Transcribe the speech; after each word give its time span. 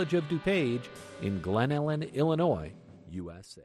of 0.00 0.24
DuPage 0.28 0.88
in 1.20 1.40
Glen 1.40 1.70
Ellen, 1.72 2.02
Illinois, 2.02 2.72
USA. 3.12 3.60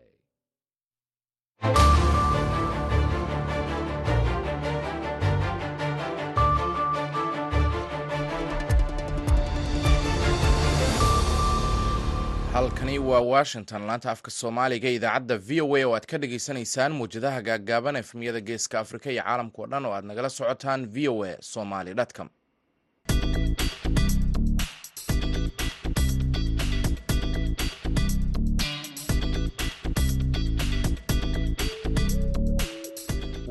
halkani 12.53 12.99
waa 12.99 13.19
washington 13.19 13.81
laanta 13.87 14.11
afka 14.11 14.31
soomaaliga 14.31 14.89
idaacadda 14.97 15.37
v 15.47 15.61
o 15.65 15.75
a 15.77 15.83
oo 15.85 15.93
aad 15.95 16.05
ka 16.11 16.17
dhagaysanaysaan 16.21 16.91
muwjadaha 16.99 17.41
gaaggaaban 17.47 17.95
efemyada 18.01 18.39
geeska 18.47 18.79
afrika 18.79 19.07
iyo 19.11 19.23
caalamka 19.23 19.59
o 19.61 19.67
dhan 19.71 19.85
oo 19.85 19.93
aad 19.97 20.05
nagala 20.09 20.29
socotaan 20.29 20.81
v 20.93 21.07
o 21.13 21.23
a 21.25 21.33
somaly 21.41 21.93
com 22.17 22.29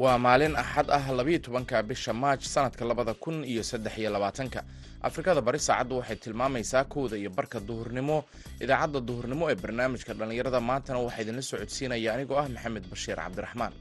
waa 0.04 0.18
maalin 0.24 0.54
axad 0.62 0.88
ah 0.98 1.04
labiyo 1.18 1.38
tobanka 1.46 1.76
bisha 1.88 2.12
maaj 2.22 2.40
sanadka 2.54 2.82
labada 2.90 3.14
kun 3.22 3.36
iyo 3.52 3.62
saddex 3.70 3.94
iyo 4.00 4.10
labaatanka. 4.14 4.60
Afrikada 5.08 5.40
bari 5.46 5.58
saacaddu 5.66 5.94
waxay 6.00 6.16
tilmaamaysaa 6.24 6.84
kowda 6.92 7.16
iyo 7.22 7.30
barka 7.38 7.58
duhurnimo. 7.68 8.16
Idaacadda 8.64 9.00
duhurnimo 9.08 9.44
ee 9.50 9.54
barnaamijka 9.62 10.12
dhallinyarada 10.18 10.60
maantana 10.68 10.98
waxaa 11.04 11.22
idinla 11.24 11.42
socodsiinaya 11.50 12.08
anigoo 12.14 12.38
ah 12.42 12.48
maxamed 12.54 12.84
bashiir 12.92 13.16
cabdiraxmaan. 13.24 13.72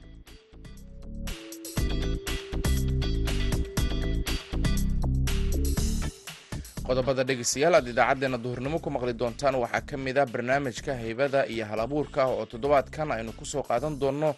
Qodobada 6.87 7.23
dhegeystayaal 7.27 7.75
aad 7.77 7.87
idaacaddeenna 7.87 8.37
duhurnimo 8.45 8.79
ku 8.83 8.89
maqli 8.95 9.13
doontaan 9.21 9.55
waxaa 9.63 9.81
ka 9.89 9.97
mid 9.97 10.17
ah 10.17 10.25
barnaamijka 10.33 10.91
haybada 11.01 11.45
iyo 11.47 11.65
hal 11.65 11.79
abuurka 11.79 12.25
oo 12.27 12.45
toddobaadkan 12.45 13.11
aynu 13.11 13.31
ku 13.39 13.45
soo 13.45 13.63
qaadan 13.63 13.95
doonno 14.01 14.35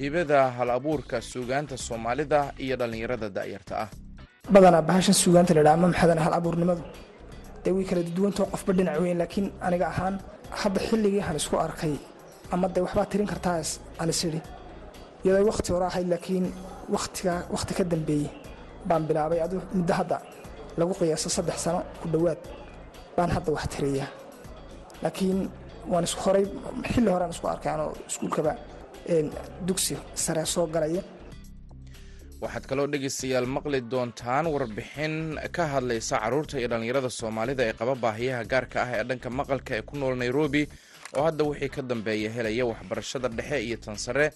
hibada 0.00 0.40
hal 0.56 0.70
abuurka 0.78 1.16
suugaanta 1.32 1.76
soomaalida 1.86 2.40
iyo 2.64 2.76
dhallinyarada 2.80 3.28
da'yarta 3.36 3.74
ah. 3.84 3.88
Badanaa 4.54 4.82
bahashan 4.88 5.14
suugaanta 5.22 5.52
la 5.56 5.62
dhaha 5.66 5.74
ama 5.78 5.88
maxadan 5.92 6.18
hal 6.24 6.34
abuurnimadu 6.40 6.82
dee 7.64 7.72
way 7.76 7.84
kala 7.90 8.02
duwantao 8.16 8.46
qofba 8.52 8.72
dhinac 8.78 8.96
weyn 9.02 9.18
laakiin 9.22 9.46
aniga 9.66 9.86
ahaan 9.92 10.14
hadda 10.60 10.80
xilligii 10.88 11.22
han 11.26 11.36
isku 11.40 11.56
arkay 11.66 11.94
ama 12.54 12.66
dee 12.74 12.82
waxbaa 12.86 13.06
tirin 13.12 13.26
kartaas 13.32 13.68
aan 14.00 14.08
is 14.14 14.20
idhi 14.28 14.40
iyadoo 15.24 15.46
wakhti 15.50 15.68
hore 15.74 15.86
ahayd 15.90 16.08
laakiin 16.14 16.44
watiga 16.94 17.34
wakhti 17.54 17.72
ka 17.78 17.84
dambeeyey 17.92 18.28
baan 18.88 19.02
bilaabay 19.08 19.40
adu 19.46 19.56
muddo 19.78 19.92
hadda 20.00 20.16
lagu 20.78 20.92
qiyaaso 21.00 21.28
saddex 21.36 21.58
sano 21.64 21.80
ku 22.00 22.06
dhowaad 22.12 22.40
baan 23.16 23.30
hadda 23.36 23.50
wax 23.56 23.64
tiriyaa 23.74 24.08
laakiin 25.04 25.38
waan 25.92 26.04
is 26.08 26.14
horay 26.22 26.44
xilli 26.92 27.10
horean 27.14 27.30
isku 27.34 27.46
arkay 27.54 27.70
anoo 27.76 27.90
iskuulkaba 28.10 28.52
dugsi 29.66 29.96
sare 30.24 30.44
soo 30.54 30.66
galaya 30.74 31.02
waxaad 32.42 32.64
kaloo 32.70 32.86
dhegaystayaal 32.92 33.46
maqli 33.56 33.80
doontaan 33.92 34.46
warbixin 34.54 35.14
ka 35.56 35.64
hadlaysa 35.72 36.16
carruurta 36.22 36.58
iyo 36.60 36.68
dhallinyarada 36.72 37.10
soomaalida 37.20 37.62
ee 37.68 37.72
qaba 37.80 37.94
baahiyaha 38.04 38.44
gaarka 38.52 38.78
ah 38.84 38.90
ee 38.98 39.04
dhanka 39.10 39.28
maqalka 39.38 39.72
ee 39.78 39.82
ku 39.88 39.94
nool 40.00 40.14
nairobi 40.22 40.62
oo 41.18 41.24
hadda 41.28 41.44
wixii 41.50 41.68
ka 41.76 41.82
dambeeya 41.90 42.30
helaya 42.36 42.64
waxbarashada 42.70 43.28
dhexe 43.38 43.58
iyo 43.66 43.76
tan 43.84 43.96
sare. 44.06 44.26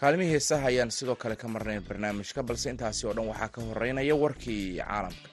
Kaalmihii 0.00 0.30
heesaha 0.34 0.66
ayaan 0.70 0.90
sidoo 0.96 1.16
kale 1.22 1.36
ka 1.42 1.46
marnayn 1.54 1.82
barnaamijka 1.88 2.42
balse 2.48 2.66
intaasi 2.70 3.02
oo 3.06 3.14
dhan 3.16 3.26
waxaa 3.30 3.48
ka 3.54 3.60
horeynaya 3.68 4.14
warkii 4.22 4.78
caalamka 4.78 5.28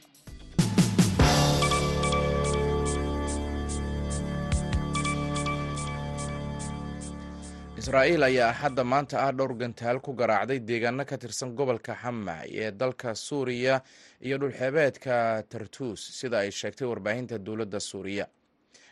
israa'iil 7.86 8.24
ayaa 8.26 8.50
axadda 8.50 8.84
maanta 8.84 9.16
ah 9.22 9.32
dhowr 9.32 9.54
gantaal 9.62 10.00
ku 10.02 10.14
garaacday 10.18 10.60
deegaano 10.60 11.06
ka 11.06 11.18
tirsan 11.22 11.54
gobolka 11.54 11.94
xama 11.94 12.42
ee 12.50 12.72
dalka 12.72 13.14
suuriya 13.14 13.82
iyo 14.26 14.38
dhulxeebeedka 14.42 15.44
tartuus 15.50 16.02
sida 16.20 16.40
ay 16.42 16.50
sheegtay 16.52 16.88
warbaahinta 16.88 17.38
dowladda 17.38 17.80
suuriya. 17.80 18.26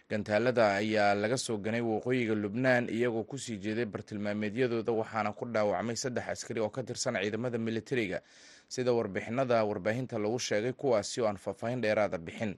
Gantaalada 0.09 0.77
ayaa 0.77 1.15
laga 1.17 1.37
soo 1.37 1.57
ganay 1.57 1.81
waqooyiga 1.81 2.35
lubnaan 2.37 2.85
iyagoo 2.89 3.23
ku 3.25 3.37
sii 3.37 3.57
jeeday 3.57 3.85
bartilmaameedyadooda 3.85 4.91
waxaana 4.93 5.33
ku 5.33 5.45
dhaawacmay 5.49 5.95
saddex 5.97 6.27
askari 6.29 6.61
oo 6.61 6.69
ka 6.69 6.83
tirsan 6.83 7.17
ciidamada 7.17 7.57
militariga 7.57 8.21
sida 8.69 8.93
warbixinada 8.93 9.63
warbaahinta 9.65 10.19
lagu 10.21 10.37
sheegay 10.37 10.73
kuwaasi 10.77 11.21
oo 11.21 11.27
aan 11.27 11.37
faahfaahin 11.41 11.81
dheeraada 11.81 12.17
bixin. 12.21 12.53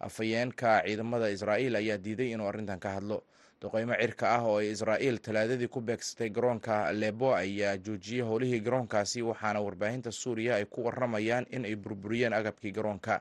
Afhayeenka 0.00 0.84
ciidamada 0.84 1.30
israa'iil 1.32 1.76
ayaa 1.80 1.96
diiday 1.96 2.36
inuu 2.36 2.44
arrintan 2.52 2.76
ka 2.78 2.92
hadlo 3.00 3.24
duqeymo 3.60 3.94
cirka 4.00 4.26
ah 4.36 4.42
oo 4.46 4.58
ay 4.62 4.70
israa'iil 4.70 5.18
talaadadii 5.18 5.68
ku 5.68 5.80
beegsatay 5.80 6.30
garoonka 6.30 6.92
lebo 6.92 7.34
ayaa 7.34 7.76
joojiyey 7.76 8.22
howlihii 8.22 8.60
garoonkaasi 8.60 9.22
waxaana 9.22 9.60
warbaahinta 9.60 10.10
suuriya 10.12 10.54
ay 10.58 10.64
ku 10.64 10.84
waramayaan 10.86 11.46
in 11.50 11.64
ay 11.64 11.74
burburiyeen 11.76 12.32
agabkii 12.32 12.72
garoonka 12.72 13.20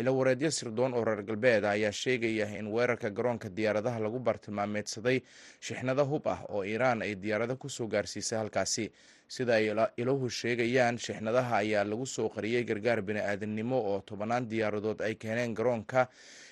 ila 0.00 0.10
wareedyo 0.18 0.50
sirdoon 0.50 0.94
oo 0.94 1.04
reer 1.04 1.22
galbeed 1.28 1.64
ayaa 1.64 1.92
sheegaya 1.92 2.46
in 2.58 2.66
weerarka 2.74 3.10
garoonka 3.10 3.48
diyaaradaha 3.56 3.98
lagu 4.04 4.18
bartilmaameedsaday 4.28 5.18
shixnado 5.66 6.04
hub 6.10 6.26
ah 6.34 6.40
oo 6.48 6.62
iiraan 6.64 7.02
ay 7.02 7.14
diyaarado 7.14 7.56
ku 7.56 7.68
soo 7.68 7.86
gaarsiisay 7.88 8.38
halkaasi. 8.38 8.86
Sida 9.28 9.54
ay 9.58 9.66
iluhu 9.96 10.30
sheegayaan 10.30 10.98
shixnadaha 10.98 11.56
ayaa 11.62 11.84
lagu 11.84 12.06
soo 12.06 12.28
qariyey 12.36 12.64
gargaar 12.64 13.02
bini-aadamnimo 13.02 13.76
oo 13.90 14.00
tobannaan 14.00 14.48
diyaaradood 14.50 15.00
ay 15.08 15.14
keeneen 15.14 15.54
garoonka 15.54 16.06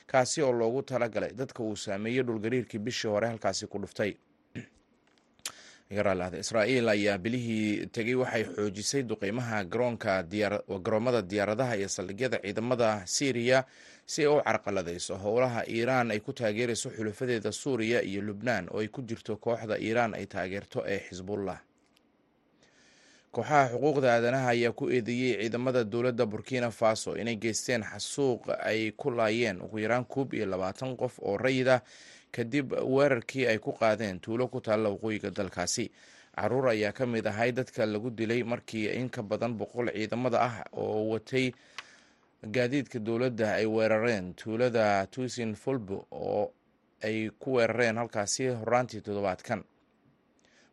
kaasi 0.06 0.42
oo 0.42 0.52
loogu 0.52 0.82
talagalay 0.82 1.32
dadka 1.32 1.62
uu 1.62 1.76
saameeyey 1.76 2.22
dhulgariirkii 2.26 2.78
bishii 2.78 3.08
hore 3.10 3.26
halkaasi 3.28 3.66
ku 3.66 3.78
dhuftay 3.78 4.12
israa'iil 5.90 6.88
ayaa 6.88 7.18
bilihii 7.18 7.86
tegey 7.86 8.14
waxay 8.14 8.44
xoojisay 8.44 9.02
duqeymaha 9.02 9.64
garoomada 10.82 11.22
diyaaradaha 11.22 11.76
iyo 11.76 11.88
saldhigyada 11.88 12.38
ciidamada 12.42 13.02
syriya 13.06 13.64
si 14.06 14.22
ay 14.22 14.26
u 14.28 14.42
carqaladayso. 14.42 15.16
Howlaha 15.16 15.62
iiraan 15.68 16.10
ay 16.10 16.20
ku 16.20 16.32
taageerayso 16.32 16.90
xulafadeeda 16.90 17.52
suuriya 17.52 18.02
iyo 18.02 18.22
lubnaan 18.22 18.68
oo 18.70 18.80
ay 18.80 18.88
ku 18.88 19.02
jirto 19.02 19.36
kooxda 19.36 19.78
iiraan 19.78 20.14
ay 20.14 20.26
taageerto 20.26 20.82
ee 20.86 20.98
xisbullah 21.08 21.58
kooxaha 23.32 23.68
xuquuqda 23.70 24.08
aadanaha 24.14 24.48
ayaa 24.48 24.72
ku 24.72 24.90
eedeeyey 24.90 25.38
ciidamada 25.42 25.84
dowladda 25.84 26.26
burkina 26.26 26.70
faso 26.70 27.14
inay 27.16 27.36
geysteen 27.36 27.82
xasuuq 27.82 28.48
ay 28.64 28.90
ku 28.96 29.10
laayeen 29.10 29.62
ugu 29.62 29.78
yaraan 29.78 30.04
koob 30.04 30.34
iyo 30.34 30.46
labaatan 30.46 30.96
qof 30.96 31.18
oo 31.22 31.36
rayid 31.36 31.68
ah 31.68 31.80
kadib 32.36 32.72
weerarkii 32.72 33.46
ay 33.46 33.58
ku 33.58 33.72
qaadeen 33.72 34.20
tuulo 34.20 34.48
ku 34.48 34.60
taalla 34.60 34.88
waqooyiga 34.94 35.30
dalkaasi. 35.30 35.90
Caruur 36.36 36.68
ayaa 36.68 36.92
ka 36.92 37.06
mid 37.06 37.26
ahay 37.26 37.52
dadka 37.52 37.86
lagu 37.86 38.10
dilay 38.10 38.42
markii 38.44 38.92
in 39.00 39.08
ka 39.08 39.22
badan 39.22 39.56
boqol 39.56 39.88
ciidamada 39.94 40.38
ah 40.40 40.56
oo 40.72 41.08
watay 41.16 41.52
gaadiidka 42.44 42.98
dowladda 42.98 43.54
ay 43.54 43.66
weerareen. 43.66 44.34
Tuulada 44.34 45.06
tuusin 45.06 45.54
fulbo 45.54 46.06
oo 46.10 46.52
ay 47.02 47.30
ku 47.38 47.54
weerareen 47.56 47.96
halkaasi 47.96 48.48
horaantii 48.48 49.00
toddobaadkan. 49.00 49.64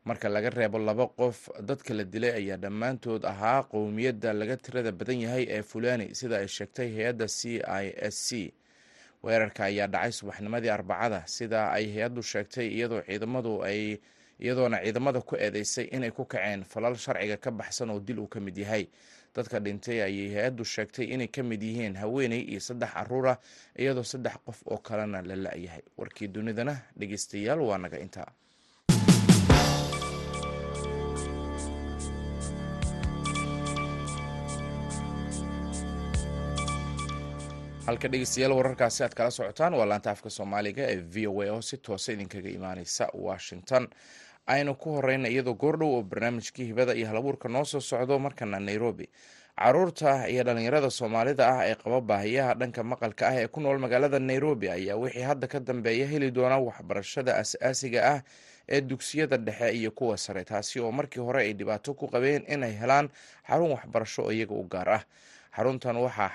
Marka 0.06 0.28
laga 0.30 0.50
reebo 0.50 0.78
laba 0.80 1.08
qof 1.08 1.48
dadka 1.64 1.94
la 1.94 2.04
dilay 2.04 2.32
ayaa 2.32 2.58
dhammaantood 2.58 3.24
ahaa 3.26 3.64
qowmiyadda 3.64 4.34
laga 4.34 4.58
tirada 4.58 4.92
badan 4.92 5.20
yahay 5.22 5.46
ee 5.50 5.62
fulani 5.64 6.12
sida 6.16 6.38
ay 6.44 6.48
sheegtay 6.48 6.92
hay'adda 6.96 7.28
c 7.28 7.62
i 7.64 7.86
s 8.12 8.16
c 8.28 8.54
weerarka 9.24 9.64
ayaa 9.70 9.88
dhacay 9.88 10.12
subaxnimadii 10.12 10.70
arbacada 10.70 11.24
sida 11.28 11.72
ay 11.72 11.86
hay'addu 11.94 12.22
sheegtay 12.24 12.68
iyadoo 12.78 13.02
ciidamadu 13.08 13.64
ay 13.64 13.98
iyadoona 14.40 14.78
ciidamada 14.84 15.22
ku 15.22 15.36
eedeysay 15.36 15.86
inay 15.96 16.12
ku 16.12 16.26
kaceen 16.26 16.64
falal 16.64 16.96
sharciga 16.96 17.38
ka 17.38 17.52
baxsan 17.52 17.90
oo 17.90 18.00
dil 18.00 18.20
uu 18.20 18.28
ka 18.28 18.40
mid 18.40 18.58
yahay. 18.58 18.88
Dadka 19.36 19.60
dhintay 19.60 20.02
ayay 20.04 20.30
hay'addu 20.36 20.64
sheegtay 20.66 21.06
inay 21.16 21.28
ka 21.28 21.42
mid 21.44 21.62
yihiin 21.64 21.96
haweeney 21.96 22.42
iyo 22.52 22.60
saddex 22.60 22.92
carruur 22.94 23.28
ah 23.34 23.38
iyadoo 23.80 24.04
saddex 24.04 24.36
qof 24.46 24.60
oo 24.68 24.78
kalena 24.78 25.22
la 25.22 25.36
la-yahay. 25.36 25.82
Warkii 25.98 26.28
dunidana 26.28 26.76
dhegeystayaal 27.00 27.62
waa 27.62 27.78
naga 27.78 27.98
intaa 28.00 28.28
halka 37.88 38.08
dhegeystayaal 38.12 38.54
wararkaasi 38.58 39.04
aad 39.04 39.14
kala 39.18 39.32
socotaan 39.32 39.74
waa 39.80 39.86
laanta 39.90 40.12
afka 40.12 40.30
soomaaliga 40.30 40.84
ee 40.94 41.00
v 41.14 41.28
o 41.28 41.42
a 41.42 41.52
oo 41.54 41.62
si 41.62 41.78
toosa 41.78 42.12
idinkaga 42.12 42.50
imaaneysa 42.50 43.06
washington. 43.28 43.88
Aynu 44.48 44.76
ku 44.76 44.90
horeyna 44.96 45.28
iyadoo 45.30 45.54
goordhow 45.56 45.92
oo 45.96 46.04
barnaamijkii 46.04 46.66
hibada 46.66 46.94
iyo 46.94 47.08
halabuurka 47.08 47.50
noo 47.50 47.66
soo 47.66 47.80
socdo 47.82 48.20
markana 48.20 48.60
nairobi. 48.60 49.10
Caruurta 49.60 50.28
iyo 50.30 50.44
dhalinyarada 50.44 50.90
soomaalida 50.90 51.48
ah 51.50 51.68
ee 51.70 51.76
qaba 51.76 52.02
baahiyaha 52.02 52.54
dhanka 52.56 52.84
maqalka 52.84 53.28
ah 53.28 53.36
ee 53.42 53.48
ku 53.48 53.60
nool 53.62 53.78
magaalada 53.80 54.20
nairobi 54.20 54.70
ayaa 54.70 54.96
wixii 54.98 55.22
hadda 55.30 55.48
ka 55.48 55.60
dambeeya 55.60 56.08
heli 56.08 56.32
doona 56.32 56.58
waxbarashada 56.58 57.36
as-aasiga 57.42 58.00
ah 58.14 58.20
ee 58.70 58.82
dugsiyada 58.82 59.38
dhexe 59.38 59.70
iyo 59.80 59.92
kuwa 59.92 60.18
sare 60.18 60.44
taasi 60.44 60.80
oo 60.80 60.92
markii 60.92 61.20
hore 61.22 61.42
ay 61.44 61.54
dhibaato 61.54 61.94
ku 61.94 62.08
qabeen 62.08 62.44
inay 62.48 62.74
helaan 62.82 63.10
xarun 63.48 63.72
waxbarasho 63.72 64.22
oo 64.24 64.32
iyaga 64.32 64.56
u 64.56 64.64
gaar 64.64 64.90
ah 64.90 65.04
xaruntan 65.56 65.98
waxaa 66.06 66.30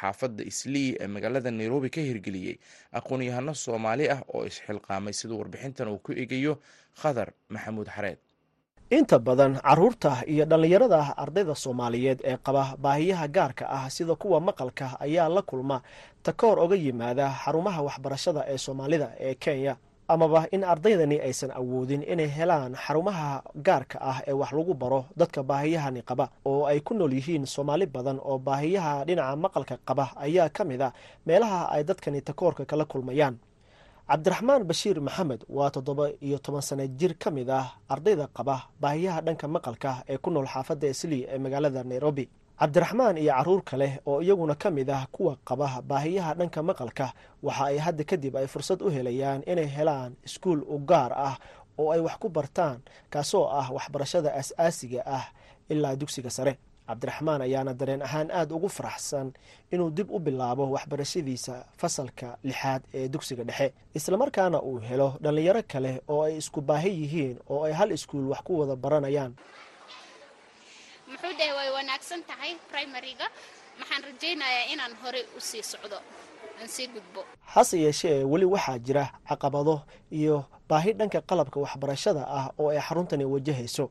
xaafadda 0.00 0.42
islii 0.50 0.96
ee 1.00 1.06
magaalada 1.14 1.50
nairobi 1.50 1.90
ka 1.90 2.00
hirgeliyey 2.00 2.56
aqoon-yahano 2.98 3.54
soomaali 3.64 4.04
ah 4.14 4.20
oo 4.34 4.42
isxilqaamay 4.50 5.12
siduu 5.12 5.38
warbixintan 5.40 5.88
uu 5.88 5.98
ku 5.98 6.12
egayo 6.12 6.58
khadar 7.02 7.28
maxamuud 7.48 7.88
xareed. 7.96 8.18
Inta 8.90 9.18
badan 9.18 9.54
carruurta 9.62 10.12
iyo 10.26 10.44
dhallinyarada 10.50 11.14
ardayda 11.22 11.54
soomaaliyeed 11.54 12.20
ee 12.30 12.36
qaba 12.46 12.62
baahiyaha 12.84 13.26
gaarka 13.36 13.64
ah 13.76 13.90
sida 13.90 14.14
kuwa 14.14 14.40
maqalka 14.40 14.86
ayaa 15.00 15.28
la 15.28 15.42
kulma. 15.42 15.82
Takoor 16.22 16.58
oga 16.64 16.76
yimaada 16.76 17.26
xarumaha 17.44 17.80
waxbarashada 17.88 18.40
ee 18.52 18.58
soomaalida 18.58 19.08
ee 19.26 19.34
kenya 19.34 19.76
amaba 20.14 20.40
in 20.54 20.62
ardaydani 20.72 21.16
aysan 21.26 21.50
awoodin 21.60 22.02
inay 22.12 22.28
helaan 22.36 22.72
xarumaha 22.84 23.28
gaarka 23.66 23.98
ah 24.10 24.18
ee 24.26 24.32
wax 24.40 24.50
lagu 24.58 24.74
baro 24.82 25.00
dadka 25.20 25.40
baahiyahani 25.50 26.02
qaba 26.10 26.26
oo 26.50 26.62
ay 26.70 26.80
ku 26.80 26.92
nool 26.94 27.12
yihiin 27.18 27.46
soomaali 27.54 27.86
badan 27.94 28.18
oo 28.30 28.38
baahiyaha 28.48 28.92
dhinaca 29.08 29.36
maqalka 29.44 29.74
qaba 29.88 30.04
ayaa 30.26 30.48
ka 30.56 30.62
mid 30.70 30.82
a 30.82 30.92
meelaha 31.26 31.60
ay 31.74 31.82
dadkani 31.88 32.20
takoorka 32.28 32.62
kala 32.70 32.84
kulmayaan. 32.92 33.36
Cabdiraxmaan 34.10 34.62
bashiir 34.70 34.98
maxamed 35.06 35.40
waa 35.48 35.70
toddoba 35.74 36.04
iyo 36.26 36.38
toban 36.44 36.62
sana 36.68 36.84
jir 36.98 37.12
ka 37.22 37.30
mid 37.30 37.48
ah 37.50 37.66
ardayda 37.94 38.26
qaba 38.38 38.56
baahiyaha 38.82 39.20
dhanka 39.26 39.46
maqalka 39.54 39.90
ee 40.12 40.18
ku 40.24 40.30
nool 40.34 40.46
xaafadda 40.54 40.86
islii 40.94 41.22
ee 41.34 41.38
magaalada 41.44 41.84
nairobi 41.90 42.24
cabdiraxmaan 42.60 43.16
iyo 43.18 43.32
carruur 43.32 43.62
kale 43.64 43.88
oo 44.06 44.20
iyaguna 44.22 44.54
ka 44.54 44.70
mid 44.70 44.90
ah 44.90 45.06
kuwa 45.12 45.36
qaba 45.48 45.80
baahiyaha 45.82 46.34
dhanka 46.38 46.60
maqalka 46.62 47.06
waxa 47.42 47.64
ay 47.72 47.78
hadda 47.78 48.04
kadib 48.04 48.36
ay 48.36 48.46
fursad 48.46 48.82
u 48.84 48.88
helayaan 48.92 49.40
inay 49.48 49.64
helaan 49.76 50.12
iskuul 50.28 50.60
u 50.68 50.76
gaar 50.90 51.12
ah 51.16 51.36
oo 51.80 51.88
ay 51.94 52.00
wax 52.04 52.16
ku 52.20 52.28
bartaan 52.28 52.78
kaasoo 53.12 53.48
ah 53.48 53.68
waxbarashada 53.76 54.30
as-aasiga 54.40 55.00
ah 55.06 55.24
ilaa 55.72 55.96
dugsiga 55.96 56.30
sare. 56.30 56.58
Cabdiraxmaan 56.90 57.40
ayaana 57.46 57.72
dareen 57.74 58.02
ahaan 58.02 58.28
aada 58.34 58.54
ugu 58.54 58.68
faraxsan 58.68 59.32
inuu 59.72 59.90
dib 59.90 60.10
u 60.10 60.18
bilaabo 60.18 60.64
waxbarashadiisa 60.74 61.54
fasalka 61.80 62.36
lixaad 62.44 62.82
ee 62.94 63.08
dugsiga 63.08 63.44
dhexe 63.44 63.72
islamarkaana 63.94 64.58
uu 64.62 64.78
helo 64.88 65.08
dhallinyaro 65.22 65.62
kale 65.72 66.02
oo 66.08 66.22
ay 66.26 66.36
isku 66.42 66.60
baahi 66.60 66.90
yihiin 67.02 67.36
oo 67.48 67.62
ay 67.64 67.72
hal 67.72 67.90
iskuul 67.96 68.26
wax 68.32 68.42
ku 68.46 68.52
wada 68.60 68.76
baranayaan 68.76 69.32
dhahay 71.22 71.52
way 71.58 71.68
wanaagsan 71.76 72.20
tahay 72.30 72.52
primariga 72.70 73.26
maxaan 73.80 74.02
rajaynayaa 74.08 74.64
inaan 74.72 74.94
horey 75.02 75.24
u 75.36 75.40
sii 75.40 75.62
socdo 75.62 75.98
hase 77.54 77.76
yeeshee 77.84 78.24
weli 78.24 78.44
waxaa 78.54 78.78
jira 78.78 79.04
caqabado 79.28 79.82
iyo 80.10 80.44
baahi 80.68 80.92
dhanka 80.92 81.20
qalabka 81.20 81.60
waxbarashada 81.64 82.22
ah 82.38 82.46
oo 82.58 82.68
ay 82.70 82.80
xaruntani 82.80 83.24
wajahayso. 83.24 83.90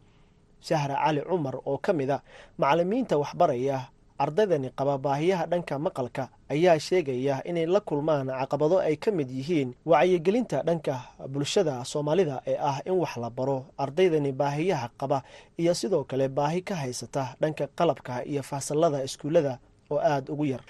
Sahra 0.61 0.95
cali 1.03 1.21
cumar 1.21 1.55
oo 1.65 1.77
ka 1.77 1.93
mid 1.93 2.11
a 2.11 2.21
macalimiinta 2.57 3.17
waxbaraya 3.17 3.89
ardaydani 4.23 4.69
qaba 4.79 4.97
baahiyaha 5.05 5.45
dhanka 5.51 5.75
maqalka 5.85 6.23
ayaa 6.53 6.79
sheegaya 6.87 7.35
inay 7.49 7.65
la 7.65 7.79
kulmaan 7.89 8.27
caqabado 8.41 8.77
ay 8.87 8.95
ka 9.03 9.11
mid 9.11 9.29
yihiin 9.31 9.69
wacyigelinta 9.85 10.57
dhanka 10.67 10.95
bulshada 11.33 11.75
soomaalida 11.91 12.41
ee 12.51 12.57
ah 12.69 12.77
in 12.85 12.93
wax 13.03 13.13
la 13.23 13.29
baro. 13.29 13.65
Ardaydani 13.83 14.31
baahiyaha 14.41 14.87
qaba 15.01 15.23
iyo 15.61 15.73
sidoo 15.73 16.03
kale 16.03 16.27
baahi 16.27 16.61
ka 16.61 16.75
haysata 16.75 17.23
dhanka 17.41 17.67
qalabka 17.79 18.13
iyo 18.31 18.43
fasalada 18.43 18.99
iskuullada 19.07 19.53
oo 19.91 19.99
aada 20.11 20.33
ugu 20.33 20.45
yar. 20.45 20.61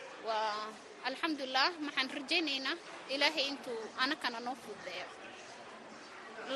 Alxamdulilah 1.09 1.69
maxaan 1.85 2.09
rajaynaynaa 2.17 2.75
ilaahay 3.13 3.45
intuu 3.51 3.79
anakana 4.03 4.39
noo 4.45 4.55
fududeeyo. 4.63 5.07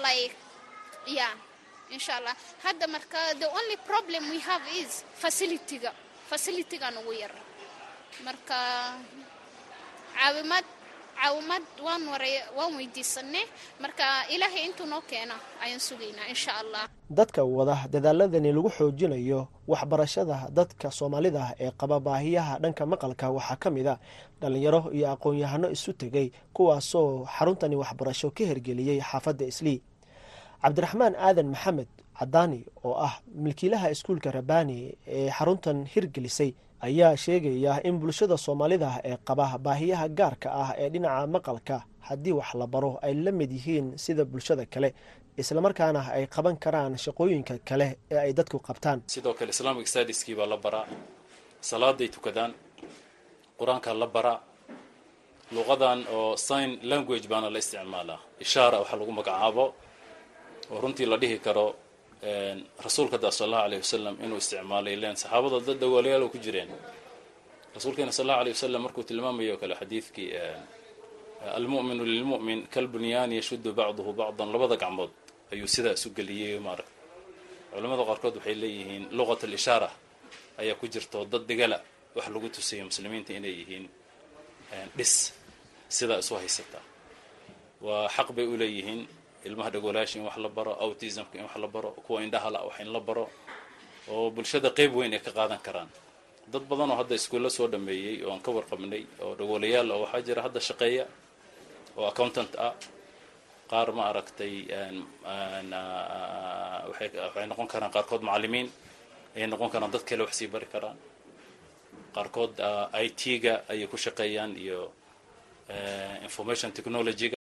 Like 0.05 0.35
ya 1.17 1.27
insha 1.95 2.13
allah. 2.21 2.35
Hadda 2.63 2.85
marka 2.87 3.17
the 3.41 3.49
only 3.59 3.77
problem 3.89 4.21
we 4.33 4.39
have 4.49 4.61
is 4.81 5.03
facilityga 5.23 5.91
facilitygan 6.29 6.95
ugu 7.01 7.13
yar. 7.21 7.33
Marka 8.25 8.55
caawimaad 10.15 10.65
caawimaad 11.17 11.63
waan 11.85 12.03
waan 12.57 12.71
weydiisanay 12.77 13.45
marka 13.81 14.03
ilaahay 14.33 14.63
intuu 14.69 14.85
noo 14.91 15.01
keena 15.09 15.35
ayaan 15.63 15.79
sugaynaa 15.87 16.27
insha 16.33 16.51
allah 16.61 16.83
dadka 17.09 17.41
wada 17.57 17.75
dadaaladani 17.93 18.51
lagu 18.55 18.69
xoojinayo 18.77 19.39
waxbarashada 19.71 20.37
dadka 20.57 20.87
soomaalida 20.97 21.43
ee 21.63 21.71
qaba 21.81 21.97
baahiyaha 22.07 22.53
dhanka 22.63 22.83
maqalka 22.91 23.25
waxaa 23.37 23.57
ka 23.63 23.69
mid 23.75 23.87
a 23.87 23.95
dhallinyaro 24.41 24.81
iyo 24.97 25.07
aqoon-yahano 25.15 25.67
isu 25.75 25.91
tegay 26.01 26.27
kuwaasoo 26.55 27.25
xaruntani 27.35 27.75
waxbarasho 27.81 28.27
ka 28.37 28.43
hergeliyey 28.49 28.99
xaafadda 29.09 29.45
islii. 29.51 29.79
Cabdiraxmaan 30.63 31.15
aadan 31.27 31.47
maxamed 31.53 31.87
cadaani 32.19 32.59
oo 32.85 32.93
ah 33.07 33.13
milkiilaha 33.43 33.87
iskuulka 33.95 34.29
rabani 34.37 34.77
ee 35.17 35.29
xaruntan 35.37 35.77
hirgelisay 35.93 36.51
ayaa 36.87 37.15
sheegaya 37.23 37.73
in 37.87 37.95
bulshada 38.01 38.37
soomaalida 38.45 38.89
ee 39.09 39.17
qaba 39.27 39.45
baahiyaha 39.65 40.07
gaarka 40.19 40.47
ah 40.63 40.69
ee 40.81 40.89
dhinaca 40.93 41.27
maqalka 41.35 41.77
haddii 42.07 42.31
wax 42.39 42.49
la 42.61 42.67
baro 42.73 42.91
ay 43.07 43.13
la 43.25 43.31
mid 43.39 43.51
yihiin 43.57 43.87
sida 44.03 44.23
bulshada 44.31 44.65
kale 44.73 44.89
islamarkaana 45.41 46.01
ay 46.17 46.23
qaban 46.35 46.55
karaan 46.63 46.93
shaqooyinka 47.03 47.55
kale 47.69 47.87
ee 48.11 48.17
ay 48.25 48.31
dadku 48.37 48.57
qabtaan. 48.67 48.99
Sidoo 49.13 49.33
kale 49.39 49.49
islamic 49.55 49.87
stadiskii 49.93 50.35
baa 50.39 50.45
la 50.53 50.57
baraa 50.65 50.85
salaaday 51.69 52.07
tukadaan 52.15 52.51
qur'aankaa 53.59 53.93
la 54.01 54.07
baraa 54.15 54.39
luqadan 55.55 55.99
oo 56.17 56.35
sign 56.47 56.69
language 56.91 57.27
baana 57.31 57.47
la 57.53 57.59
isticmaalaa 57.63 58.19
ishaara 58.45 58.77
waxa 58.81 58.95
lagu 58.99 59.11
magacaabo 59.19 59.65
oo 60.73 60.77
runtii 60.83 61.05
la 61.11 61.17
dhihi 61.21 61.37
karo 61.45 61.65
rasuulka 62.85 63.17
da 63.23 63.31
sal 63.31 63.47
allahu 63.47 63.63
alayh 63.67 63.77
wasalam 63.85 64.15
inuu 64.25 64.37
isticmaalay 64.43 64.95
len 65.03 65.15
saxaabada 65.21 65.59
dad 65.67 65.77
dagoolayaal 65.83 66.29
ku 66.33 66.37
jireen. 66.45 66.69
Rasuulkeena 67.75 68.11
sal 68.11 68.23
allahu 68.25 68.41
alayh 68.43 68.53
wasalam 68.57 68.81
markuu 68.85 69.03
tilmaamayo 69.09 69.55
kale 69.61 69.75
xadiidkii 69.81 70.29
almu'minu 71.59 72.03
lilmu'min 72.13 72.59
kalbunyaani 72.73 73.35
yashuddu 73.41 73.69
bacduhu 73.79 74.11
bacdan 74.19 74.47
labada 74.55 74.75
gacmood 74.83 75.11
ayuu 75.53 75.67
sidaa 75.75 75.93
isu 75.99 76.09
geliyey 76.17 76.59
maaragta 76.67 76.91
culamada 77.73 78.03
qaarkood 78.09 78.35
waxay 78.39 78.55
leeyihiin 78.63 79.03
luqat 79.17 79.41
alishaara 79.47 79.89
ayaa 80.61 80.75
ku 80.79 80.85
jirto 80.93 81.19
dad 81.31 81.43
degala 81.49 81.77
wax 82.15 82.25
lagu 82.33 82.47
tusayo 82.55 82.83
muslimiinta 82.91 83.31
inay 83.37 83.53
yihiin 83.59 83.85
dhis 84.97 85.13
sidaa 85.97 86.19
isu 86.23 86.33
haysata. 86.41 86.79
Waa 87.85 88.07
xaq 88.15 88.27
bay 88.35 88.45
u 88.53 88.55
leeyihiin 88.63 89.01
ilmaha 89.47 89.69
dhagoolaasha 89.73 90.15
in 90.19 90.25
wax 90.27 90.37
la 90.45 90.49
baro 90.49 90.73
autismka 90.83 91.35
in 91.37 91.43
wax 91.47 91.55
la 91.63 91.67
baro 91.67 91.89
kuwa 92.05 92.23
indhahala 92.25 92.59
wax 92.67 92.79
in 92.79 92.89
la 92.95 92.99
baro 92.99 93.25
oo 94.13 94.29
bulshada 94.35 94.69
qeyb 94.77 94.91
weyn 94.95 95.13
ay 95.13 95.19
ka 95.19 95.31
qaadan 95.31 95.59
karaan. 95.67 95.89
Dad 96.51 96.63
badan 96.69 96.91
oo 96.91 96.97
hadda 97.01 97.15
iskuulla 97.15 97.49
soo 97.49 97.67
dhameeyey 97.67 98.23
oo 98.25 98.31
aan 98.33 98.41
ka 98.45 98.51
warqabnay 98.51 99.03
oo 99.23 99.35
dhagoolayaal 99.39 99.87
oo 99.91 99.99
waxaa 100.03 100.21
jira 100.27 100.41
hadda 100.45 100.59
shaqeeya 100.59 101.05
oo 101.97 102.05
accountant 102.11 102.51
ah 102.67 102.73
qaar 103.71 103.89
ma 103.97 104.03
aragtay 104.11 104.53
waxay 106.89 107.45
noqon 107.49 107.67
karaan 107.67 107.91
qaarkood 107.95 108.21
macalimiin 108.27 108.67
ayay 109.35 109.47
noqon 109.47 109.69
karaan 109.73 109.91
dad 109.91 110.03
kale 110.07 110.23
wax 110.25 110.33
sii 110.39 110.47
bari 110.47 110.65
karaan. 110.73 110.97
Qaarkood 112.15 112.53
i 112.93 113.07
t-ga 113.09 113.53
ayay 113.71 113.87
ku 113.87 113.97
shaqeeyaan 113.97 114.51
iyo 114.57 114.91
information 116.27 116.71
technologyga 116.71 117.35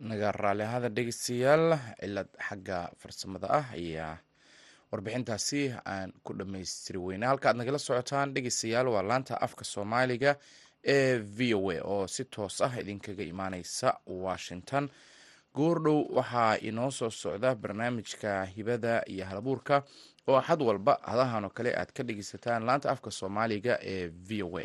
naga 0.00 0.32
raallihada 0.32 0.88
dhegeystayaal 0.88 1.78
cilad 2.00 2.28
xagga 2.48 2.78
farsamada 3.00 3.48
ah 3.58 3.66
ayaa 3.74 4.18
warbixintaasi 4.92 5.74
aan 5.86 6.12
ku 6.24 6.32
dhammaystiri 6.34 6.98
weyna 6.98 7.26
halka 7.30 7.48
aad 7.50 7.56
nagala 7.56 7.78
socotaan 7.78 8.34
dhegeystayaal 8.34 8.88
waa 8.94 9.02
laanta 9.02 9.40
afka 9.46 9.64
soomaaliga 9.64 10.36
ee 10.84 11.18
v 11.18 11.54
o 11.54 11.70
a 11.70 11.80
oo 11.84 12.06
si 12.06 12.24
toos 12.24 12.60
ah 12.60 12.72
idinkaga 12.80 13.22
imaaneysa 13.24 13.88
washington. 14.06 14.88
Goordhow 15.54 15.98
waxaa 16.16 16.56
inoo 16.68 16.90
soo 16.90 17.10
socda 17.10 17.54
barnaamijka 17.54 18.44
hibada 18.44 19.02
iyo 19.06 19.24
halabuurka 19.24 19.82
oo 20.28 20.36
axad 20.36 20.62
walba 20.62 20.98
hadahan 21.02 21.44
oo 21.44 21.50
kale 21.50 21.70
aad 21.76 21.92
ka 21.92 22.02
dhegeysataan 22.02 22.64
laanta 22.66 22.90
afka 22.90 23.10
soomaaliga 23.10 23.78
ee 23.82 24.08
v 24.28 24.42
o 24.42 24.58
a. 24.58 24.64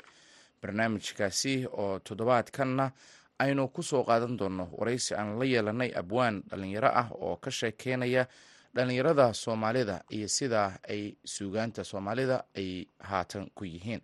Barnaamijkaasi 0.61 1.67
oo 1.71 1.99
toddobaadkanna 1.99 2.91
aynu 3.39 3.67
ku 3.67 3.81
soo 3.83 4.03
qaadan 4.03 4.37
doonno 4.37 4.67
waraysi 4.77 5.15
aan 5.15 5.39
la 5.39 5.45
yeelanay 5.45 5.91
abwaan 5.95 6.43
dhallinyaro 6.49 6.87
ah 7.01 7.07
oo 7.11 7.35
ka 7.35 7.51
sheekeynaya 7.51 8.27
dhallinyarada 8.75 9.33
soomaalida 9.33 10.03
iyo 10.09 10.27
sida 10.27 10.79
ay 10.89 11.15
suugaanta 11.25 11.83
soomaalida 11.83 12.43
ay 12.57 12.85
haatan 12.99 13.49
ku 13.55 13.65
yihiin. 13.65 14.01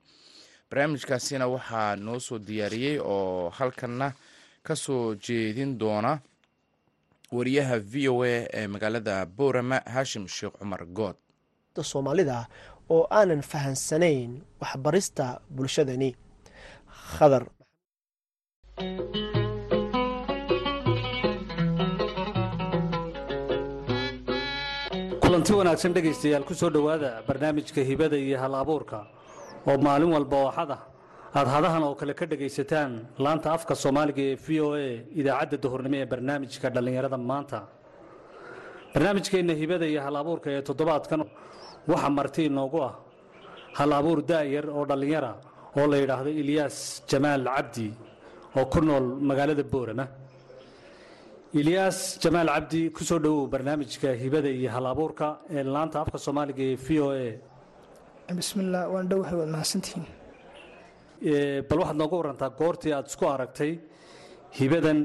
Barnaamijkaasina 0.70 1.48
waxaa 1.48 1.96
noo 1.96 2.20
soo 2.20 2.39
diyaariyey 2.39 2.98
oo 3.00 3.50
halkanna 3.50 4.12
ka 4.63 4.75
soo 4.75 5.15
jeedin 5.15 5.77
doona 5.80 6.20
wariyaha 7.32 7.80
v 7.80 8.10
o 8.10 8.24
a 8.24 8.48
ee 8.54 8.68
magaalada 8.68 9.25
boorama 9.25 9.82
haashim 9.86 10.27
sheekh 10.27 10.58
cumar 10.60 10.86
good. 10.86 11.15
Soomaalida 11.82 12.48
oo 12.89 13.08
aanan 13.12 13.42
fahansanayn 13.42 14.42
waxbarista 14.62 15.39
bulshadani. 15.50 16.15
Khadar 17.18 17.46
kulanti 25.36 25.54
wanaagsan 25.60 25.92
dhegaystayaal 25.94 26.46
ku 26.48 26.54
soo 26.56 26.70
dhowaada 26.70 27.20
barnaamijka 27.27 27.82
hibada 27.84 28.15
iyo 28.18 28.38
hal 28.39 28.56
abuurka 28.56 29.00
oo 29.68 29.77
maalin 29.86 30.12
walba 30.15 30.38
oo 30.48 30.51
xad 30.58 30.72
ah 30.72 30.82
aad 31.36 31.48
hadahan 31.56 31.84
oo 31.84 31.96
kale 32.00 32.13
ka 32.20 32.25
dhegaysataan 32.32 32.92
laanta 33.20 33.51
afka 33.56 33.75
soomaaliga 33.84 34.22
ee 34.32 34.36
v 34.46 34.48
o 34.65 34.68
a 34.80 34.88
idaacadda 35.20 35.58
duhurnimo 35.63 35.98
ee 36.01 36.08
barnaamijka 36.13 36.68
dhallinyarada 36.75 37.18
maanta. 37.32 37.60
Barnaamijkeenna 38.94 39.54
hibada 39.62 39.86
iyo 39.92 40.00
hal 40.08 40.15
abuurka 40.24 40.48
ee 40.56 40.62
toddobaadkan 40.70 41.22
waxa 41.92 42.10
marti 42.18 42.42
inoogu 42.50 42.80
ah. 42.89 42.94
Hal 43.77 43.92
abuur 44.00 44.20
daa'yar 44.32 44.65
oo 44.77 44.86
dhallinyara 44.89 45.32
oo 45.77 45.86
la 45.92 45.98
yidhaahdo 46.01 46.30
ilyaas 46.42 46.77
jamaal 47.12 47.44
cabdi 47.56 47.88
oo 48.58 48.65
ku 48.72 48.80
nool 48.88 49.06
magaalada 49.30 49.63
boorama 49.74 50.06
ilyaas 51.54 52.20
jamaal 52.24 52.48
cabdi 52.56 52.90
ku 52.92 53.04
soo 53.04 53.20
dhowow 53.20 53.48
barnaamijka 53.54 54.10
hibada 54.22 54.50
iyo 54.50 54.70
hal 54.75 54.86
abuurka 54.94 55.28
ee 55.50 55.64
laanta 55.64 55.98
afka 56.04 56.18
soomaaliga 56.25 56.64
ee 56.72 56.75
v 56.86 56.88
o 57.06 57.08
a. 57.12 57.28
Bismillaah 58.40 58.86
waan 58.94 59.08
dhowahay 59.12 59.36
waad 59.40 59.50
mahadsantihiin. 59.56 60.06
Bal 61.70 61.80
waxaad 61.82 61.98
nooga 62.02 62.16
warantaa 62.22 62.50
goortii 62.60 62.94
aad 62.98 63.08
isku 63.12 63.25
aragtay 63.34 63.72
hibadan 64.60 65.00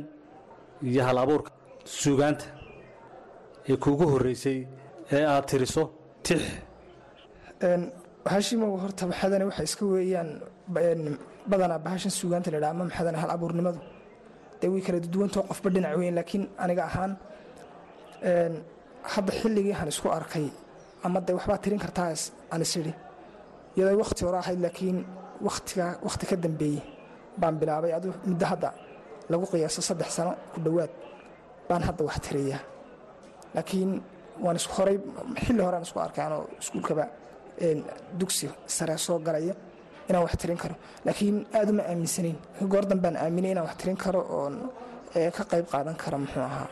iyo 0.91 1.03
hal 1.09 1.19
abuurka 1.25 1.51
suugaanta 2.01 2.47
ee 3.71 3.77
kuugu 3.85 4.05
horreysay 4.13 4.59
ee 5.17 5.25
aad 5.35 5.45
tiriso 5.51 5.83
tix. 6.27 6.41
Bahashimow 8.25 8.73
horta 8.83 9.03
maxadane 9.11 9.45
waxa 9.49 9.63
iska 9.69 9.85
weeyaan 9.95 10.31
badanaa 11.51 11.79
bahashan 11.87 12.13
suugaanta 12.19 12.51
la 12.55 12.59
dhaha 12.63 12.73
ama 12.75 12.85
maxadane 12.91 13.19
hal 13.23 13.31
abuurnimadu 13.37 13.81
dee 14.61 14.69
way 14.73 14.81
kala 14.87 14.99
duwantao 15.15 15.43
qofba 15.51 15.69
dhinac 15.75 15.93
weyn 16.01 16.15
laakiin 16.19 16.45
aniga 16.65 16.83
ahaan 16.91 17.13
hadda 19.15 19.33
xilligii 19.41 19.75
aan 19.81 19.89
isku 19.89 20.09
arkay 20.19 20.47
ama 21.05 21.21
dee 21.27 21.35
waxbaa 21.39 21.59
tirin 21.65 21.79
kartaas 21.85 22.21
aan 22.53 22.63
isidhi 22.67 22.93
iyadoo 23.77 23.99
wakhti 24.03 24.23
hore 24.27 24.39
ahayd 24.43 24.61
laakiin 24.67 24.99
watiga 25.47 25.87
wakhti 26.07 26.25
ka 26.31 26.37
dambeeyey 26.45 26.83
baan 27.41 27.55
bilaabay. 27.61 27.93
Adu 27.99 28.09
muddo 28.31 28.47
hadda 28.53 28.71
lagu 29.31 29.45
qiyaaso 29.53 29.81
saddex 29.89 30.11
sano 30.17 30.33
ku 30.53 30.59
dhowaad 30.65 30.93
baan 31.69 31.83
hadda 31.89 32.03
wax 32.09 32.17
tiriyaa 32.27 32.61
laakiin 33.55 33.91
waan 34.45 34.57
horay 34.77 34.97
xilli 35.45 35.63
horean 35.67 35.83
isku 35.87 35.99
arkay 36.07 36.25
anoo 36.29 36.43
iskuulkaba 36.63 37.05
dugsi 38.19 38.47
sare 38.77 38.97
soo 39.07 39.19
galaya 39.27 39.55
inaan 40.09 40.23
wax 40.27 40.35
tirin 40.41 40.57
karo. 40.63 40.75
Laakiin 41.05 41.37
aad 41.59 41.69
uma 41.71 41.83
aaminsanayn. 41.91 42.37
Goor 42.73 42.85
dambaan 42.91 43.17
aaminay 43.17 43.51
inaan 43.55 43.67
wax 43.69 43.77
tirin 43.81 43.97
karo 44.05 44.21
oon 44.39 44.55
ka 45.37 45.43
qayb 45.51 45.67
qaadan 45.73 45.97
karo 46.03 46.19
muxuu 46.19 46.43
ahaa 46.51 46.69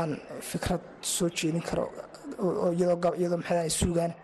aan 0.00 0.10
fikrad 0.50 0.80
soo 1.00 1.28
jeedin 1.38 1.62
karo 1.68 1.84
iyadoo 2.76 3.36
maxaa 3.40 3.68
suugaana 3.80 4.14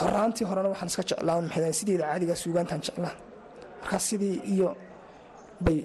horaantii 0.00 0.44
horena 0.50 0.68
waxaan 0.72 0.88
iska 0.92 1.02
jeclaa 1.10 1.40
maxaa 1.46 1.72
sideeda 1.80 2.04
caadiga 2.10 2.34
suugaantaan 2.42 2.80
jeclaa. 2.86 3.14
Markaa 3.82 3.98
sidii 4.08 4.36
iyo 4.54 4.76
bay 5.64 5.78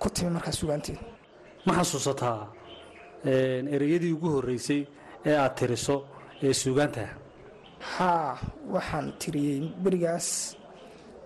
ku 0.00 0.08
timi 0.14 0.30
markaa 0.36 0.52
suugaanteeda 0.60 1.00
ma 1.66 1.72
xasuusataa 1.78 2.38
ereyadii 3.74 4.12
ugu 4.16 4.28
horreysay 4.34 4.80
ee 5.26 5.36
aad 5.42 5.54
tiriso 5.58 5.96
ee 6.42 6.52
suugaantaha 6.62 7.12
haa 7.80 8.36
waxaan 8.74 9.06
tiriyey 9.20 9.60
berigaas. 9.84 10.28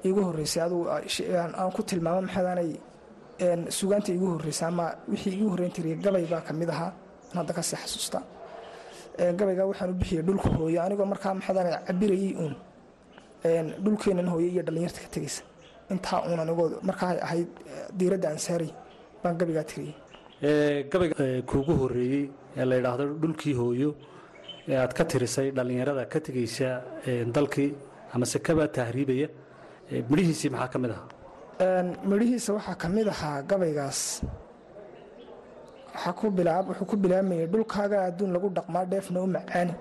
Iigu 0.04 0.20
horreysay 0.28 0.62
adugu 0.66 0.84
aan 0.90 1.70
ku 1.76 1.82
tilmaamo 1.82 2.20
maxaadaanay 2.26 2.70
suugaanta 3.76 4.10
iigu 4.12 4.26
horreysay 4.34 4.68
ama 4.68 4.86
wixii 5.10 5.32
iigu 5.36 5.48
horreyn 5.52 5.72
tiriyey 5.76 5.96
gabay 6.04 6.24
baa 6.32 6.40
ka 6.46 6.52
mid 6.52 6.70
ahaa. 6.74 6.92
An 7.32 7.36
hadda 7.40 7.52
ka 7.56 7.62
sii 7.62 7.76
xasuusta. 7.82 8.18
Gabaygaa 9.38 9.66
waxaan 9.70 9.90
u 9.90 9.94
bixiyey 10.00 10.22
dhulka 10.26 10.48
hooyo 10.58 10.78
anigoo 10.86 11.06
markaa 11.12 11.34
maxaadaanay 11.38 11.74
cabirayey 11.86 12.32
uun. 12.42 12.54
Dhulkeennan 13.84 14.28
hooyo 14.32 14.48
iyo 14.52 14.62
dhallinyarta 14.66 15.00
ka 15.04 15.08
tegaysa 15.14 15.42
intaa 15.90 16.18
uun 16.28 16.40
anigoo 16.44 16.68
markaa 16.88 17.10
ahayd 17.26 17.48
diiradda 17.98 18.28
aan 18.30 18.38
saaray 18.46 18.70
baan 19.22 19.34
gabaygaa 19.40 19.64
tiriyey. 19.70 19.94
Gabayga 20.92 21.16
kuugu 21.50 21.72
horreeyey 21.80 22.24
ee 22.58 22.64
la 22.64 22.74
yidhaahdo 22.78 23.04
dhulkii 23.22 23.54
hooyo 23.60 23.90
ee 24.68 24.76
aad 24.82 24.92
ka 24.98 25.04
tirisay 25.04 25.48
dhallinyarada 25.56 26.04
ka 26.12 26.18
tegaysa 26.26 26.68
dalkii 27.34 27.70
amase 28.14 28.38
kaba 28.46 28.64
tahriibaya 28.76 29.28
midhihiisii 30.10 30.50
maxaa 30.54 30.68
ka 30.72 30.78
mid 30.82 30.90
ahaa? 30.94 31.08
Midhihiisa 32.10 32.50
waxaa 32.56 32.76
ka 32.82 32.88
mid 32.88 33.08
ahaa 33.14 33.42
gabaygaas. 33.50 34.00
Wuxuu 35.92 36.86
ku 36.90 36.96
bilaabmayay 36.96 37.46
dhulkaaga 37.52 37.98
adduun 38.08 38.32
lagu 38.34 38.48
dhaqmaa 38.56 38.84
dheefna 38.90 39.18
u 39.22 39.26
macaani 39.26 39.74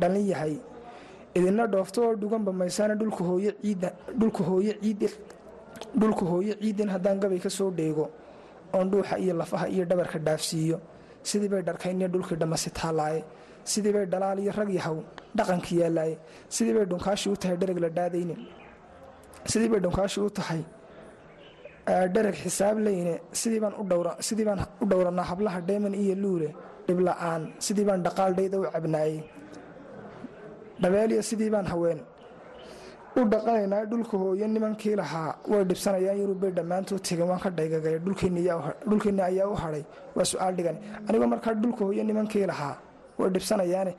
dhalin 0.00 0.26
yahay. 0.32 0.54
Idina 1.34 1.66
dhoofto 1.72 1.98
oo 2.06 2.14
dhuganba 2.20 2.52
maysaana 2.52 2.94
dhulka 3.00 3.22
hooyo 6.24 6.54
ciidin 6.60 6.88
haddaan 6.90 7.20
gabay 7.20 7.38
ka 7.38 7.50
soo 7.50 7.70
dheego 7.70 8.10
oon 8.74 8.90
dhuuxa 8.90 9.18
iyo 9.18 9.34
lafaha 9.40 9.68
iyo 9.68 9.84
dhabarka 9.84 10.18
dhaafsiiyo. 10.18 10.80
Sidii 11.22 11.48
bay 11.48 11.62
dharkayniyo 11.62 12.08
dhulkii 12.08 12.36
dhammasi 12.36 12.70
taallaaye 13.68 13.74
sidii 13.74 13.92
bay 13.92 14.06
dhalaal 14.06 14.38
iyo 14.38 14.52
rag 14.52 14.70
yahow 14.78 14.98
dhaqanki 15.36 15.74
yaallaaye 15.80 16.18
sidii 16.48 16.72
bay 16.76 16.84
dhunkaashii 16.90 17.30
u 17.32 17.36
tahay 17.36 17.56
dhereg 17.56 17.78
la 17.84 17.88
dhaadayne 17.88 18.36
sidii 19.46 19.68
bay 19.68 19.80
dhunkaashii 19.80 20.20
u 20.26 20.30
tahay 20.30 20.62
dhereg 22.14 22.34
xisaab 22.34 22.78
leyne 22.78 23.20
sidii 23.32 23.60
baan 23.60 23.74
u 24.80 24.84
dhowranaa 24.90 25.24
hablaha 25.30 25.60
dheeman 25.60 25.94
iyo 25.94 26.14
luule 26.14 26.48
dhibla'aan 26.86 27.42
sidii 27.58 27.84
baan 27.84 28.02
dhaqaaldhayda 28.02 28.56
u 28.60 28.64
cabnaayey. 28.72 29.20
Dhabeeliya 30.82 31.22
sidii 31.22 31.50
baan 31.50 31.66
haween. 31.66 32.00
U 33.16 33.20
dhaqanaynaa 33.24 33.84
dhulka 33.90 34.16
hooyo 34.18 34.46
nimankii 34.46 34.96
lahaa. 34.96 35.34
Way 35.50 35.64
dhibsanayaan 35.64 36.18
yurubay 36.20 36.50
dhammaantood 36.50 37.00
tegeen 37.02 37.28
waan 37.28 37.40
ka 37.40 37.50
dhaygagaya 37.50 37.98
dhulkeenni 37.98 39.22
ayaa 39.22 39.48
u 39.52 39.54
hadhay 39.54 39.84
waa 40.16 40.24
su'aal 40.24 40.54
dhigan. 40.56 40.76
Anigoo 41.08 41.26
markaa 41.26 41.54
dhulka 41.54 41.84
hooyo 41.84 42.04
nimankii 42.04 42.46
lahaa 42.46 42.76
way 43.18 43.28
dhibsanayaane. 43.34 43.92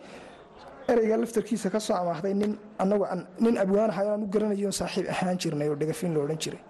Ereyga 0.92 1.16
laftarkiisa 1.22 1.70
ka 1.74 1.80
soo 1.80 1.96
amaahday 2.02 2.34
nin 2.42 2.52
anagu 2.84 3.06
nin 3.44 3.56
abwaanahayo 3.64 4.10
aan 4.14 4.24
u 4.24 4.28
garanayo 4.34 4.72
saaxiib 4.80 5.06
ahaan 5.14 5.38
jirnay 5.42 5.70
oo 5.70 5.76
dhegafin 5.82 6.14
lo 6.16 6.20
odhan 6.26 6.40
jiray. 6.44 6.62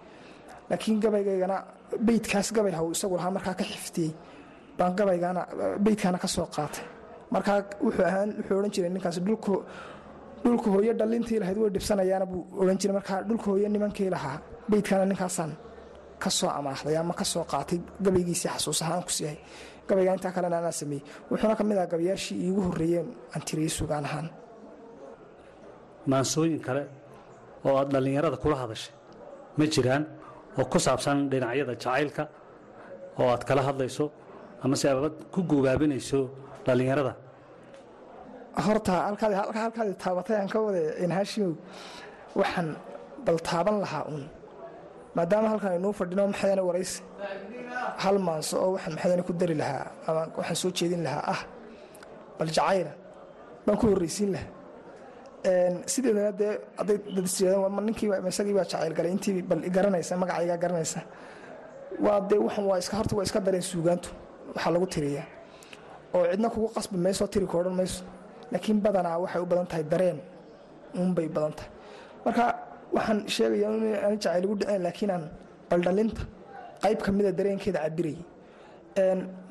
Laakiin 0.69 0.99
gabaygaygana 1.03 1.57
beydkaas 2.07 2.47
gabay 2.55 2.73
haw 2.79 2.87
isagu 2.95 3.15
lahaa 3.19 3.31
markaa 3.37 3.53
ka 3.59 3.63
xiftiyey. 3.63 4.11
Baan 4.77 4.93
gabaygana 4.99 5.41
beydkaana 5.85 6.17
ka 6.23 6.27
qaatay. 6.55 6.83
Markaa 7.33 7.57
wuxuu 7.85 8.05
ahaan 8.09 8.29
wuxuu 8.37 8.57
odhan 8.59 8.71
jiray 8.75 8.89
ninkaas 8.95 9.17
dhulka 10.43 10.67
hooyo 10.73 10.93
dhallintii 10.99 11.39
lahayd 11.41 11.57
way 11.61 11.69
dhibsanayaana 11.75 12.25
buu 12.31 12.41
odhan 12.61 12.77
jiray. 12.81 12.93
Markaa 12.99 13.19
dhulka 13.29 13.45
hooyo 13.51 13.67
nimankii 13.75 14.09
lahaa 14.15 14.37
beydkana 14.71 15.05
ninkaasaan 15.11 15.51
ka 16.23 16.29
amaahday 16.59 16.95
ama 17.01 17.13
ka 17.19 17.23
qaatay 17.51 17.79
gabaygiisii 18.05 18.49
xasuus 18.55 18.81
ahaan 18.83 19.03
ku 19.07 19.11
siihay 19.17 19.37
gabayga 19.89 20.11
intaa 20.17 20.31
kalena 20.37 20.57
anaa 20.61 20.75
sameeyey. 20.81 21.03
Wuxuuna 21.31 21.55
ka 21.59 21.63
mid 21.69 21.77
aha 21.81 21.87
gabayaashii 21.93 22.37
iigu 22.45 22.61
horreeyeen 22.67 23.07
aan 23.33 23.41
tiriyey 23.47 23.71
sugaan 23.79 24.05
ahaan. 24.09 24.27
Maansooyin 26.11 26.59
kale 26.67 26.83
oo 27.67 27.75
aad 27.79 27.89
dhallinyarada 27.93 28.37
kula 28.43 28.55
hadashay 28.63 28.93
ma 29.57 29.65
jiraan 29.73 30.03
oo 30.59 30.65
ku 30.71 30.77
saabsan 30.85 31.17
dhinacyada 31.31 31.73
jacaylka 31.83 32.23
oo 33.19 33.27
aad 33.33 33.43
kala 33.49 33.61
hadlayso 33.67 34.05
ama 34.63 34.75
se 34.81 34.85
aad 34.89 35.15
ku 35.33 35.39
guubaabinayso 35.49 36.19
dhallinyarada. 36.65 37.13
Horta 38.65 38.93
halkaadi 39.61 39.93
taabatay 40.03 40.35
aan 40.41 40.49
ka 40.53 40.57
wada 40.65 40.81
haashimow 41.17 41.53
waxaan 42.39 42.67
bal 43.25 43.37
taaban 43.49 43.75
lahaa 43.83 44.03
uun 44.11 44.23
maadaama 45.15 45.47
halkan 45.51 45.71
aynuu 45.75 45.93
fadhino 45.99 46.23
maxadane 46.31 46.61
waraysi 46.69 47.01
hal 48.03 48.17
maanso 48.27 48.55
oo 48.63 48.69
waxaan 48.75 48.93
maxadane 48.95 49.23
ku 49.27 49.33
dari 49.41 49.55
lahaa 49.61 49.85
ama 50.07 50.21
waxaan 50.39 50.57
soo 50.61 50.71
jeedin 50.77 51.01
lahaa 51.07 51.23
ah 51.33 51.41
bal 52.37 52.49
jacayla 52.57 52.91
baan 53.65 53.77
ku 53.81 53.85
horreysiin 53.91 54.31
lahaa. 54.35 54.51
Sideedana 55.93 56.31
dee 56.39 56.51
hadday 56.79 56.97
dad 57.15 57.25
isjeedaan 57.29 57.85
ninkii 57.87 58.09
isagii 58.31 58.53
baa 58.57 58.65
jacayl 58.71 58.93
galay 58.97 59.11
intii 59.15 59.41
bal 59.49 59.59
garanaysa 59.75 60.13
magacaygaa 60.21 60.57
garanaysa. 60.63 60.99
Waa 62.05 62.19
dee 62.29 62.39
waxan 62.45 62.65
waa 62.69 62.77
iska 62.83 62.95
horta 62.99 63.15
waa 63.17 63.23
iska 63.27 63.39
dareen 63.39 63.63
suugaantu 63.71 64.09
waxaa 64.55 64.71
lagu 64.75 64.87
tiriyaa. 64.93 65.25
Oo 66.15 66.23
cidna 66.31 66.49
kugu 66.53 66.67
qasbi 66.75 66.97
mayso 67.05 67.23
tiri 67.33 67.47
ka 67.51 67.57
odhan 67.61 67.75
mayso. 67.79 68.03
Laakiin 68.51 68.77
badanaa 68.85 69.17
waxay 69.23 69.41
u 69.41 69.45
badan 69.51 69.67
tahay 69.71 69.83
dareen. 69.91 70.17
Uunbay 70.99 71.27
badan 71.35 71.53
tahay. 71.57 71.71
Marka 72.25 72.43
waxaan 72.95 73.19
sheegayaa 73.35 73.71
in 73.77 73.83
aan 74.05 74.15
jacayl 74.23 74.43
igu 74.45 74.55
dhiceen 74.61 74.81
laakiinaan 74.87 75.23
baldhalinta 75.69 76.21
qayb 76.83 76.99
ka 77.05 77.09
mida 77.17 77.31
dareenkeeda 77.39 77.79
cabirayay 77.85 78.19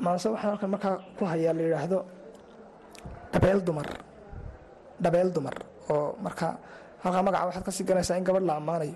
maanse 0.04 0.26
waxaan 0.34 0.50
halkan 0.52 0.70
markaa 0.74 0.94
ku 1.18 1.22
hayaa 1.32 1.52
la 1.58 1.62
yidhaahdo 1.66 1.98
dhabeel 3.32 3.60
dumar. 3.66 3.88
Dhabeel 5.04 5.28
dumar 5.36 5.54
oo 5.92 6.08
markaa 6.24 6.52
halkaa 7.02 7.22
magaca 7.26 7.44
waxaad 7.48 7.64
ka 7.68 7.72
sii 7.76 7.84
garanaysaa 7.88 8.16
in 8.20 8.24
gabadh 8.28 8.46
la 8.50 8.54
ammaanayo 8.60 8.94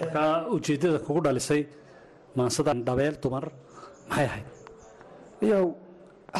markaa 0.00 0.30
ujeeddada 0.54 0.98
kugu 1.06 1.20
dhalisay 1.26 1.62
maansadan 2.36 2.78
dhabeel 2.88 3.14
dumar 3.22 3.44
maxay 4.08 4.26
ahayd? 4.30 4.46
Iyow 5.46 5.64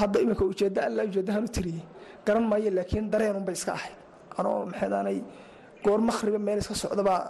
hadda 0.01 0.17
iminka 0.25 0.45
ujeeddo 0.53 0.81
alla 0.89 1.03
ujeeddahan 1.09 1.45
u 1.49 1.51
tiriyey. 1.57 1.83
Garan 2.27 2.45
maayo 2.51 2.71
laakiin 2.79 3.07
dareenunbay 3.13 3.55
iska 3.59 3.73
ahayd. 3.79 3.97
Anoo 4.39 4.57
maxaydaanay 4.71 5.19
goor 5.85 6.01
makhriba 6.09 6.39
meel 6.47 6.59
iska 6.63 6.75
socdabaa 6.83 7.21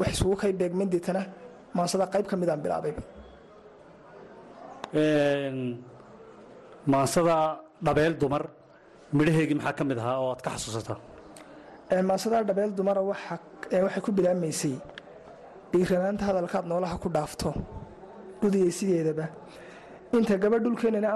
wax 0.00 0.08
isugu 0.14 0.34
kay 0.40 0.52
beegmeen 0.60 0.90
deetana 0.92 1.22
maansada 1.76 2.04
qayb 2.12 2.26
ka 2.30 2.34
midaan 2.40 2.60
bilaabayba 2.64 3.02
maansada 6.92 7.36
dhabeel 7.86 8.14
dumar 8.22 8.42
midhaheegii 9.18 9.56
maxaa 9.58 9.76
ka 9.78 9.84
mid 9.90 9.98
ahaa 10.02 10.16
oo 10.22 10.28
aad 10.32 10.40
ka 10.44 10.50
xasuusataa 10.54 10.98
maansada 12.08 12.36
dhabeel 12.48 12.70
dumara 12.78 13.00
waxay 13.10 14.02
ku 14.06 14.10
bilaabmaysay 14.18 14.74
dhiiranaanta 15.72 16.24
hadalkaad 16.28 16.64
noolaha 16.70 16.96
ku 17.02 17.08
dhaafto 17.16 17.48
dhudiyay 18.40 18.72
sideedaba. 18.78 19.26
Inta 20.16 20.34
gabadh 20.42 20.62
dhulkeenana 20.64 21.08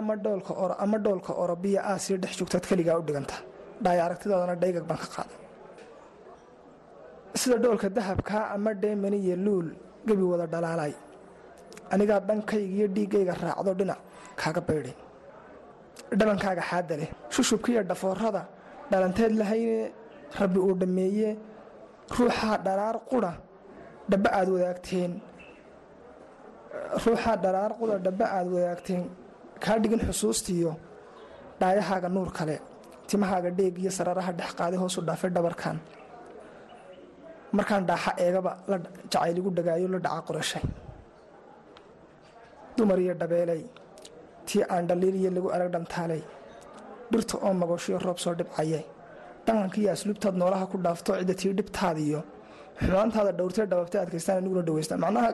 ama 0.85 0.97
dhoolka 1.05 1.33
orobiya 1.43 1.81
aa 1.91 1.99
sii 2.05 2.17
dhex 2.23 2.33
joogtaad 2.39 2.65
keligaa 2.71 2.97
u 3.01 3.03
dhiganta. 3.09 3.37
Dhaaya 3.85 4.03
aragtidoodana 4.07 4.55
dhaygag 4.63 4.85
baan 4.91 5.01
ka 5.05 5.09
qaaday 5.15 5.37
sida 7.41 7.57
dhoolka 7.63 7.89
dahabkaa 7.97 8.45
ama 8.55 8.71
dheemani 8.83 9.19
iyo 9.27 9.37
luul 9.37 9.67
gebi 10.07 10.23
wada 10.33 10.47
dhalaalay. 10.53 10.93
Anigaa 11.93 12.21
dhankaygiyo 12.29 12.87
dhiiggayga 12.95 13.35
raacdo 13.43 13.73
dhinac 13.79 13.99
kaaga 14.41 14.61
baydhay 14.69 14.95
dhabankaaga 16.19 16.63
xaadda 16.71 16.95
leh 17.01 17.11
shushubkiiyo 17.35 17.83
dhafoorada 17.91 18.43
dhalanteed 18.91 19.33
lahayne 19.41 19.93
rabbi 20.41 20.59
uu 20.67 20.75
dhammeeye 20.81 21.31
ruuxaa 22.17 22.57
dharaar 22.67 22.97
qudha 23.11 23.33
dhabba 24.11 24.29
aad 24.39 24.49
wadaagteen. 24.55 25.13
Ruuxaa 27.05 27.37
dharaar 27.45 27.73
qudha 27.81 27.97
dhabba 28.07 28.25
aad 28.37 28.47
wadaagteen. 28.55 29.05
Kaa 29.63 29.77
dhigin 29.83 30.01
xusuustiiyo 30.09 30.73
dhaayahaaga 31.61 32.09
nuur 32.17 32.31
kale 32.39 32.57
timahaaga 33.09 33.51
dheeg 33.59 33.75
iyo 33.83 33.91
sararaha 33.99 34.33
dhex 34.39 34.51
qaaday 34.59 34.79
hoosu 34.83 35.01
dhaafay 35.09 35.31
dhabarkan 35.37 35.77
markaan 37.57 37.85
dhaaxa 37.91 38.11
eegaba 38.25 38.51
jacayligu 39.13 39.51
dhagaayo 39.57 39.87
la 39.95 39.99
dhaca 40.07 40.23
qorashay. 40.29 40.65
Dumar 42.77 42.99
iyo 43.05 43.15
dhabeelay 43.21 43.63
tii 44.47 44.63
aan 44.75 44.85
dhaliiliyo 44.89 45.31
lagu 45.37 45.49
arag 45.55 45.71
dhantaalay 45.75 46.23
dhirta 47.13 47.35
oo 47.47 47.53
magooshiyo 47.61 47.99
roob 48.07 48.19
soo 48.25 48.35
dhibcayay. 48.39 48.85
Dhaqankiiyo 49.47 49.91
asluubtaad 49.95 50.35
noolaha 50.41 50.67
ku 50.73 50.77
dhaafto 50.85 51.11
cidda 51.21 51.35
tii 51.41 51.53
dhibtaadiyo 51.59 52.21
xumaantaada 52.85 53.33
dhowrtee 53.39 53.67
dhababtay 53.71 54.01
adkaystaan 54.05 54.37
aniguna 54.41 54.63
dhawaysta 54.69 54.95
macnaha 55.05 55.31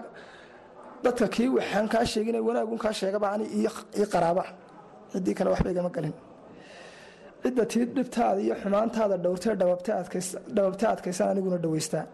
dadka 1.04 1.26
kii 1.34 1.48
waxaan 1.56 1.86
kaa 1.92 2.04
sheegina 2.12 2.38
wanaagun 2.48 2.78
kaa 2.84 2.92
sheegaba 3.00 3.26
ani 3.34 3.44
ii 3.58 4.06
qaraaba. 4.12 4.44
Ciddii 5.12 5.34
kale 5.38 5.48
waxba 5.54 5.70
igama 5.72 5.90
galin 5.96 6.14
cidda 7.42 7.64
tii 7.72 7.84
dhibtaada 7.96 8.40
iyo 8.46 8.54
xumaantaada 8.62 9.16
dhowrtee 9.24 9.54
dhababtee 9.60 10.88
adkaystaan 10.94 11.30
aniguna 11.32 11.58
dhawaystaa. 11.64 12.04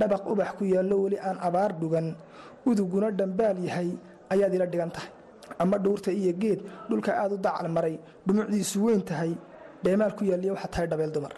Dhabaq 0.00 0.22
ubax 0.32 0.50
ku 0.58 0.64
yaallo 0.74 0.96
weli 1.04 1.18
aan 1.28 1.38
abaar 1.48 1.72
dhugan 1.80 2.08
uduguna 2.68 3.08
dhambaal 3.18 3.58
yahay 3.68 3.90
ayaad 4.32 4.52
ila 4.56 4.66
dhigan 4.72 4.90
tahay. 4.96 5.10
Ama 5.62 5.76
dhuurta 5.84 6.10
iyo 6.20 6.32
geed 6.42 6.60
dhulka 6.88 7.10
aad 7.22 7.32
u 7.32 7.38
dacal 7.46 7.68
maray 7.76 7.94
dhumucdiisu 8.26 8.76
weyn 8.84 9.02
tahay 9.10 9.32
dheemaal 9.84 10.12
ku 10.18 10.22
yaaliya 10.30 10.52
waxaa 10.54 10.72
tahay 10.74 10.86
dhabeel 10.90 11.12
dumar. 11.14 11.32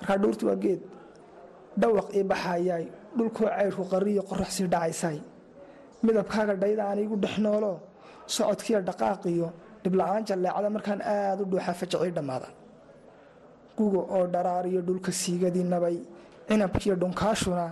Markaa 0.00 0.18
dhuurtu 0.22 0.44
waa 0.48 0.58
geed. 0.64 0.80
Dhawaq 1.80 2.08
ii 2.18 2.24
baxayaay 2.30 2.84
dhulkoo 3.16 3.46
cayrku 3.56 3.82
qariyo 3.92 4.22
qorax 4.28 4.50
sii 4.56 4.66
dhacaysay. 4.74 5.18
Midabkaaga 6.04 6.54
dhayda 6.62 6.82
aan 6.88 6.98
iigu 7.02 7.16
dhex 7.24 7.34
noolo 7.44 7.72
socodkiiyo 8.34 8.80
dhaqaaqiyo 8.88 9.48
dhibla'aan 9.84 10.22
jalleecada 10.28 10.68
markaan 10.76 11.00
aad 11.14 11.38
u 11.42 11.44
dhuuxa 11.52 11.72
fajacii 11.80 12.12
dhammaada 12.16 12.48
guga 13.76 14.00
oo 14.16 14.24
dharaariyo 14.34 14.80
dhulka 14.88 15.10
siigadii 15.20 15.64
nabay 15.72 15.96
cinabkiiyo 16.48 16.94
dhunkaashuna 17.02 17.64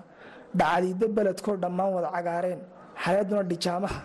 dhacdiidda 0.59 1.07
beledkoo 1.17 1.57
dhammaan 1.63 1.91
wada 1.97 2.09
cagaareen 2.17 2.61
xareeduna 3.03 3.43
dhijaamaha. 3.51 4.01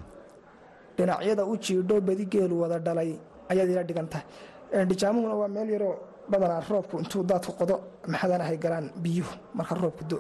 Dhinacyada 0.97 1.43
u 1.51 1.53
jiidho 1.65 1.95
badi 2.07 2.25
geelu 2.33 2.55
wada 2.61 2.77
dhalay 2.85 3.11
ayaad 3.51 3.69
ila 3.73 3.83
dhigan 3.89 4.07
tahay. 4.11 4.25
Dhijaamuhuna 4.89 5.35
waa 5.41 5.47
meel 5.55 5.69
yaroo 5.75 5.95
badanaa 6.31 6.61
roobku 6.69 6.95
intuu 7.01 7.23
daadku 7.29 7.51
qodo 7.59 7.75
maxadanahay 8.11 8.57
galaan 8.63 8.85
biyuhu 9.03 9.33
marka 9.57 9.73
roobku 9.83 10.03
do 10.11 10.17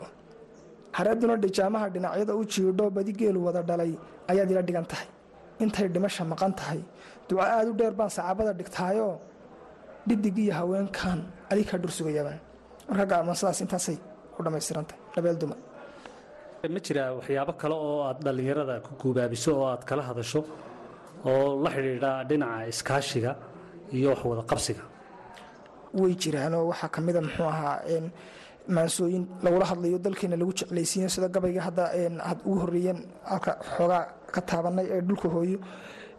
xareeduna 0.97 1.35
dhijaamaha 1.43 1.85
dhinacyada 1.93 2.33
u 2.39 2.43
jiidho 2.53 2.85
badi 2.95 3.11
geelu 3.19 3.39
wada 3.45 3.61
dhalay 3.69 3.91
ayaad 4.31 4.49
ila 4.51 4.61
dhigan 4.67 4.85
tahay. 4.91 5.07
Intay 5.63 5.87
dhimasha 5.93 6.23
maqan 6.31 6.51
tahay 6.59 6.81
duco 7.27 7.41
aad 7.41 7.67
u 7.71 7.73
dheer 7.79 7.93
baan 7.99 8.09
sacaabada 8.17 8.51
dhigtaayoo 8.59 9.13
dhidig 10.07 10.37
iyo 10.45 10.53
haweenkan 10.59 11.19
adig 11.51 11.65
kaa 11.69 11.79
dhursugayabaan 11.83 12.39
marka 12.89 13.05
gaamasadaas 13.11 13.59
intaasay 13.65 13.97
ku 14.35 14.39
dhammaystirantahay 14.45 14.99
dhabeel 15.15 15.37
dumar 15.41 15.59
ma 16.75 16.79
jiraa 16.85 17.09
waxyaabo 17.17 17.53
kale 17.61 17.75
oo 17.87 17.97
aad 18.07 18.17
dhallinyarada 18.25 18.75
ku 18.85 18.91
guubaabiso 19.01 19.49
oo 19.59 19.65
aad 19.73 19.83
kala 19.89 20.03
hadasho 20.09 20.41
oo 21.29 21.47
la 21.63 21.69
xidhiidha 21.75 22.11
dhinaca 22.29 22.67
iskaashiga 22.73 23.31
iyo 23.97 24.09
wax 24.11 24.21
wada 24.29 24.43
qabsiga? 24.51 24.83
Way 26.01 26.13
jiraanoo 26.21 26.63
waxaa 26.71 26.89
ka 26.95 26.99
mida 27.05 27.19
muxuu 27.25 27.47
ahaa 27.53 27.77
maansooyin 28.75 29.23
lagula 29.45 29.65
hadlayo 29.71 29.97
dalkeena 30.05 30.35
lagu 30.41 30.53
jeclaysiiyo 30.59 31.09
sida 31.15 31.27
gabayga 31.35 31.61
hadda 31.67 31.83
had 32.29 32.39
ugu 32.47 32.57
horeeyeen 32.63 32.99
halka 33.31 33.51
xoogaa 33.75 34.03
ka 34.33 34.41
taabanay 34.49 34.85
ee 34.95 35.01
dhulka 35.07 35.27
hooyo 35.35 35.57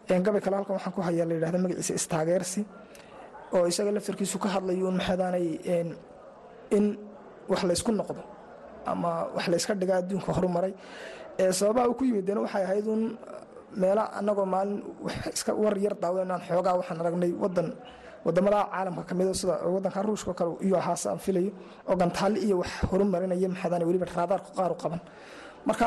gabay 0.09 0.41
kale 0.45 0.57
halkan 0.57 0.75
waxaan 0.77 0.93
ku 0.97 1.01
hayaa 1.07 1.27
la 1.29 1.35
yidhahda 1.37 1.59
magaciisa 1.65 1.95
istaageersi 2.01 2.61
oo 3.55 3.65
isaga 3.71 3.91
laftarkiisu 3.97 4.37
ka 4.45 4.49
hadlayo 4.55 4.87
un 4.91 4.97
maxadaanay 5.01 5.47
in 6.77 6.85
wax 7.51 7.61
laysku 7.69 7.91
noqdo 8.01 8.23
ama 8.87 9.11
wax 9.37 9.47
layska 9.53 9.73
dhiga 9.81 9.95
adduunka 10.01 10.31
horumaray. 10.37 10.73
Sababaha 11.59 11.89
uu 11.89 11.95
ku 11.99 12.05
yimidena 12.05 12.41
waxay 12.45 12.63
ahayd 12.67 12.87
un 12.95 13.03
meela 13.83 14.05
anagoo 14.19 14.47
maalin 14.55 14.79
iska 15.37 15.53
war 15.63 15.75
yar 15.85 15.95
daawenaan 16.03 16.41
xoogaa 16.49 16.75
waxaan 16.81 17.01
aragnay 17.03 17.33
wadan 17.43 17.69
waddamada 18.27 18.59
caalamka 18.73 19.03
ka 19.09 19.15
mid 19.19 19.29
sida 19.41 19.55
wadanka 19.75 20.01
ruushka 20.07 20.33
kale 20.39 20.53
iyo 20.67 20.77
ahaase 20.83 21.07
aan 21.11 21.19
filayo 21.19 21.51
oo 21.89 21.97
gantaali 21.97 22.39
iyo 22.47 22.57
wax 22.63 22.71
horumarinaya 22.91 23.49
maxaadaan 23.53 23.83
weliba 23.89 24.07
raadaarku 24.17 24.51
qaaru 24.59 24.75
qaban. 24.83 25.01
Marka 25.69 25.87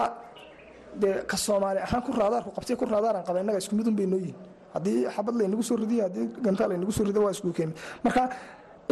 dee 1.02 1.13
ka 1.32 1.38
soomaali 1.45 1.80
ahaan 1.86 2.02
ku 2.08 2.12
raadaarku 2.21 2.50
qabtay 2.58 2.76
ku 2.80 2.86
raadaaran 2.93 3.23
qaba 3.28 3.38
innaga 3.43 3.58
isku 3.63 3.73
midun 3.80 3.95
bay 4.00 4.08
noo 4.12 4.19
yihiin 4.23 4.38
haddii 4.76 4.97
xabad 5.15 5.36
laynagu 5.39 5.63
soo 5.69 5.78
ridiyo 5.84 6.02
haddii 6.08 6.26
gantaal 6.45 6.69
laynagu 6.71 6.91
soo 6.97 7.06
rido 7.10 7.19
waa 7.26 7.34
isku 7.36 7.50
keemi 7.58 7.73
marka 8.06 8.21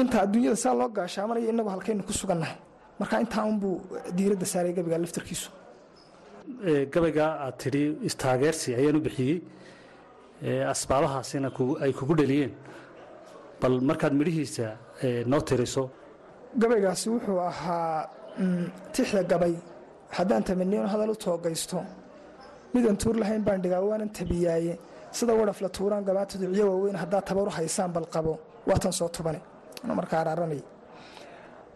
inta 0.02 0.18
adduunyada 0.26 0.58
saa 0.64 0.74
loo 0.80 0.90
gaashaamanaya 0.98 1.50
innagu 1.54 1.70
halkaynu 1.76 2.04
ku 2.10 2.14
sugannahay 2.22 2.58
marka 3.00 3.16
intaa 3.24 3.44
unbuu 3.52 3.76
diiradda 4.18 4.46
saaray 4.54 4.74
gabiga 4.78 4.98
laftarkiisu 5.04 5.50
gabayga 6.94 7.26
aad 7.46 7.56
tidhi 7.64 7.84
istaageersi 8.10 8.70
ayaan 8.80 8.98
u 9.00 9.02
bixiyey. 9.08 9.38
Asbaabahaasina 10.74 11.50
ay 11.84 11.92
kugu 12.00 12.14
dhaliyeen. 12.20 12.52
Bal 13.62 13.76
markaad 13.90 14.14
midhihiisa 14.20 14.68
noo 15.32 15.42
tiriso. 15.42 15.84
Gabaygaasi 16.62 17.08
wuxuu 17.14 17.40
ahaa 17.40 18.10
tixda 18.94 19.24
gabay 19.32 19.54
haddaan 20.18 20.44
tamaniyon 20.44 20.88
hadal 20.88 21.10
u 21.10 21.16
toogaysto 21.16 21.84
midaan 22.74 22.98
tuur 22.98 23.16
lahayn 23.22 23.44
baan 23.44 23.62
dhigaa 23.64 23.82
waanan 23.90 24.10
tabiyaaye. 24.10 24.80
Sida 25.12 25.34
wadhafla 25.34 25.70
tuuraan 25.70 26.04
gabaata 26.08 26.38
ducyo 26.42 26.66
waaweyn 26.72 26.96
haddaad 27.04 27.24
tabaru 27.26 27.50
haysaan 27.58 27.92
bal 27.94 28.06
qabo. 28.14 28.40
Waatan 28.68 28.94
soo 28.94 29.10
tubane 29.10 29.40
markaa 30.00 30.20
araaranay. 30.22 30.62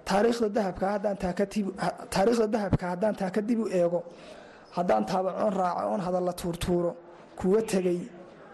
Taariikhda 0.06 0.50
dahabka 0.50 0.86
haddaan 0.94 1.18
taa 3.16 3.32
ka 3.36 3.42
dib 3.42 3.60
u 3.60 3.68
eego. 3.80 4.04
Haddaan 4.76 5.06
taabacoon 5.06 5.54
raaco 5.54 5.90
oon 5.92 6.02
hadalla 6.02 6.34
tuurtuuro 6.34 6.96
kuwa 7.40 7.62
tegey 7.62 8.00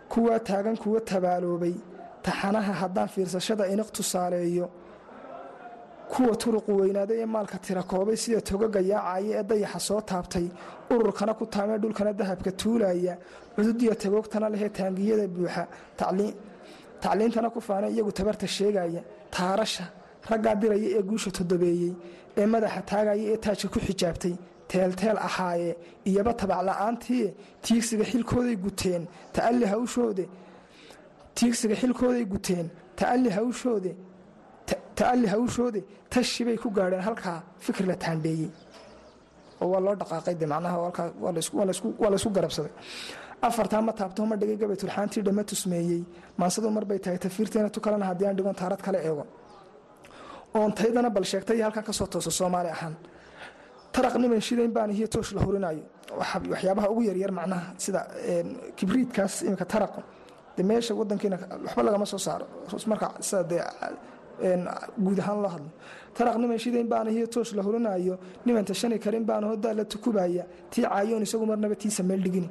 kuwaa 0.10 0.40
taagan 0.40 0.78
kuwa 0.78 1.00
tabaaloobay. 1.02 1.74
Taxanaha 2.24 2.74
haddaan 2.82 3.08
fiirsashada 3.14 3.64
iniq 3.74 3.90
tusaaleeyo 3.96 4.70
kuwa 6.14 6.36
turuqu 6.42 6.72
weynaaday 6.82 7.18
ee 7.24 7.26
maalka 7.36 7.58
tira 7.66 7.84
koobay 7.92 8.18
sida 8.24 8.42
togaga 8.50 8.80
yaacaya 8.92 9.40
ee 9.40 9.44
dayaxa 9.50 9.80
soo 9.88 10.02
taabtay 10.12 10.46
ururkana 10.94 11.34
ku 11.40 11.46
taamee 11.56 11.78
dhulkana 11.84 12.12
dahabka 12.20 12.52
tuulaya 12.62 13.14
cududiya 13.56 13.96
tagoogtana 14.04 14.48
lehee 14.54 14.70
taangiyada 14.78 15.26
buuxa 15.36 15.64
tacliintana 17.02 17.50
ku 17.54 17.60
faana 17.68 17.88
iyagu 17.90 18.12
tabarta 18.12 18.48
sheegaya 18.48 19.02
taarasha 19.36 19.86
raggaa 20.30 20.56
diraya 20.62 20.90
ee 20.98 21.04
guusha 21.10 21.32
todobeeyey 21.38 21.94
ee 22.40 22.46
madaxa 22.54 22.82
taagaya 22.92 23.24
ee 23.34 23.38
taajka 23.46 23.68
ku 23.74 23.80
xijaabtay 23.88 24.34
teelteel 24.72 25.18
ahaaye 25.28 25.72
iyaba 26.10 26.32
tabacla'aantii 26.42 27.26
tiigsiga 27.66 28.06
xilkooday 28.12 28.56
guteen 28.66 29.04
ta'alli 33.00 33.30
hawshoode 33.38 33.92
guteen 34.96 35.06
ta'alli 35.12 35.28
hawshoode 35.28 35.84
tashi 36.10 36.44
bay 36.46 36.58
ku 36.58 36.70
gaadheen 36.70 37.02
halkaa 37.02 37.44
fikir 37.60 37.86
la 37.88 37.96
taandheeyey 37.96 38.50
oo 39.62 39.68
waa 39.68 39.80
loo 39.80 39.96
dhaqaaqay 39.96 40.36
de 40.40 40.46
macnaha 40.46 40.78
waa 41.24 42.10
laysku 42.12 42.30
garabsaday. 42.32 42.72
Afartaa 43.42 43.82
ma 43.82 43.92
taabto 43.94 44.26
ma 44.26 44.36
dhigay 44.36 44.58
gabay 44.58 44.76
turxaantii 44.78 45.22
dhama 45.24 45.44
tusmeeyey. 45.44 46.04
Maansadu 46.38 46.70
marbay 46.72 47.00
tahay 47.00 47.18
tafiirteena 47.18 47.70
tu 47.70 47.80
kalena 47.80 48.06
haddii 48.06 48.26
aan 48.28 48.36
dhigon 48.38 48.56
taarad 48.56 48.82
kale 48.82 49.00
eego. 49.08 49.26
Oon 50.56 50.72
taydana 50.74 51.10
bal 51.10 51.24
sheegtay 51.24 51.62
halkan 51.62 51.84
ka 51.84 51.92
soo 51.94 52.08
tooso 52.08 52.32
soomaali 52.32 52.70
ahaan. 52.70 52.96
Taraq 53.94 54.16
niman 54.18 54.42
shidayn 54.42 54.72
baan 54.74 54.92
iyo 54.92 55.08
toosh 55.08 55.34
la 55.36 55.42
hurinayo 55.42 55.84
waxyaabaha 56.52 56.90
ugu 56.92 57.02
yaryar 57.10 57.32
macnaha 57.32 57.74
sida 57.78 58.02
kibriidkaas 58.78 59.42
imika 59.48 59.66
taraq. 59.66 59.94
De 60.58 60.64
meesha 60.64 60.94
wadankiina 60.96 61.38
waxba 61.66 61.84
lagama 61.84 62.06
soo 62.06 62.18
saaro. 62.18 62.46
Marka 62.88 63.08
sida 63.22 63.44
dee 63.44 63.62
guud 65.06 65.20
ahaan 65.24 65.40
loo 65.44 65.52
hadlo. 65.56 65.70
Taraq 66.16 66.36
niman 66.42 66.58
shidayn 66.64 66.88
baan 66.92 67.08
iyo 67.16 67.26
toosh 67.34 67.52
la 67.58 67.62
hurinayo 67.66 68.16
niman 68.46 68.64
tashani 68.70 68.98
karin 69.04 69.24
baan 69.30 69.44
hodaa 69.50 69.74
la 69.80 69.84
tukubaya 69.94 70.44
tii 70.72 70.84
caayoon 70.88 71.24
isagu 71.28 71.46
marnaba 71.52 71.76
tiisa 71.82 72.02
meel 72.10 72.22
dhigini. 72.26 72.50